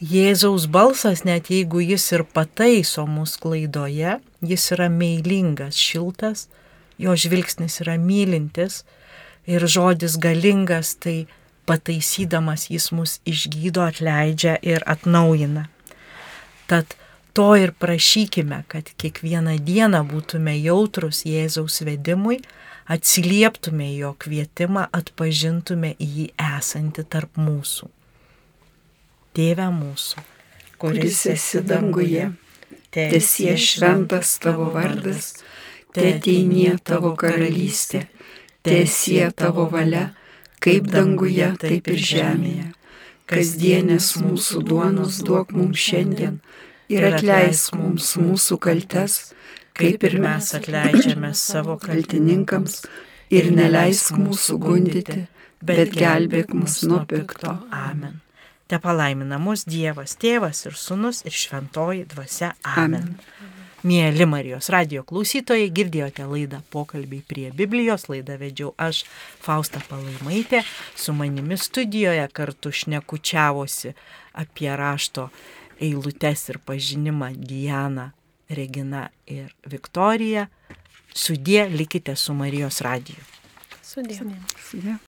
Jėzaus 0.00 0.64
balsas, 0.64 1.26
net 1.28 1.50
jeigu 1.52 1.82
jis 1.84 2.06
ir 2.16 2.24
pataiso 2.24 3.04
mus 3.04 3.36
klaidoje, 3.36 4.16
jis 4.40 4.64
yra 4.72 4.88
meilingas, 4.88 5.76
šiltas, 5.76 6.46
jo 6.96 7.12
žvilgsnis 7.12 7.82
yra 7.84 7.98
mylintis 8.00 8.82
ir 9.44 9.66
žodis 9.68 10.16
galingas, 10.16 10.94
tai 10.96 11.26
pataisydamas 11.68 12.70
jis 12.72 12.88
mus 12.96 13.18
išgydo, 13.28 13.84
atleidžia 13.84 14.56
ir 14.64 14.80
atnaujina. 14.88 15.68
Tad 16.66 16.96
to 17.32 17.54
ir 17.56 17.72
prašykime, 17.72 18.64
kad 18.68 18.90
kiekvieną 19.00 19.56
dieną 19.64 20.02
būtume 20.08 20.56
jautrus 20.60 21.24
Jėzaus 21.28 21.80
vedimui, 21.86 22.40
atsilieptume 22.90 23.88
jo 23.94 24.14
kvietimą, 24.18 24.88
atpažintume 24.92 25.94
jį 25.98 26.30
esantį 26.42 27.04
tarp 27.14 27.38
mūsų. 27.38 27.90
Tėve 29.36 29.68
mūsų, 29.70 30.24
kuris 30.82 31.20
esi 31.30 31.62
danguje, 31.62 32.32
tesie 32.90 33.54
šventas 33.54 34.34
tavo 34.42 34.72
vardas, 34.74 35.36
te 35.94 36.08
ateinie 36.16 36.74
tavo 36.82 37.14
karalystė, 37.18 38.08
tesie 38.66 39.30
tavo 39.38 39.68
valia, 39.70 40.08
kaip 40.58 40.90
danguje, 40.90 41.52
taip 41.62 41.88
ir 41.94 42.02
žemėje. 42.10 42.66
Kasdienės 43.30 44.16
mūsų 44.18 44.64
duonos 44.66 45.20
duok 45.22 45.54
mums 45.54 45.78
šiandien 45.78 46.40
ir 46.90 47.06
atleisk 47.10 47.76
mums 47.78 48.14
mūsų 48.20 48.58
kaltes, 48.62 49.20
kaip 49.78 50.02
ir 50.08 50.18
mes 50.22 50.50
atleidžiame 50.58 51.32
savo 51.38 51.78
kaltininkams, 51.80 52.82
ir 53.30 53.52
neleisk 53.54 54.18
mūsų 54.18 54.58
gundyti, 54.60 55.22
bet 55.62 55.94
gelbėk 55.94 56.54
mus 56.56 56.80
nuo 56.88 57.04
pikto. 57.08 57.54
Amen. 57.74 58.18
Te 58.70 58.78
palaimina 58.78 59.38
mus 59.42 59.64
Dievas, 59.66 60.14
Tėvas 60.20 60.62
ir 60.68 60.76
Sūnus 60.78 61.24
ir 61.26 61.34
Šventoji 61.34 62.04
Dvasia. 62.12 62.52
Amen. 62.62 63.16
Amen. 63.16 63.56
Mėly 63.80 64.26
Marijos 64.28 64.66
radio 64.68 65.00
klausytojai, 65.08 65.70
girdėjote 65.72 66.26
laidą 66.28 66.58
pokalbiai 66.68 67.22
prie 67.24 67.46
Biblijos, 67.56 68.10
laidą 68.12 68.36
vedžiau 68.36 68.74
aš, 68.76 69.06
Fausta 69.40 69.80
Palaimaitė, 69.88 70.60
su 70.92 71.14
manimi 71.16 71.56
studijoje 71.56 72.26
kartu 72.36 72.74
šnekučiavosi 72.76 73.94
apie 74.42 74.68
rašto 74.76 75.30
eilutes 75.80 76.48
ir 76.52 76.58
pažinimą 76.66 77.32
Diana, 77.36 78.10
Regina 78.50 79.08
ir 79.30 79.52
Viktorija. 79.66 80.48
Sudė 81.14 81.64
likite 81.70 82.14
su 82.16 82.34
Marijos 82.34 82.80
radiju. 82.86 83.22
Sudė. 83.82 84.20
Sudė. 84.62 84.98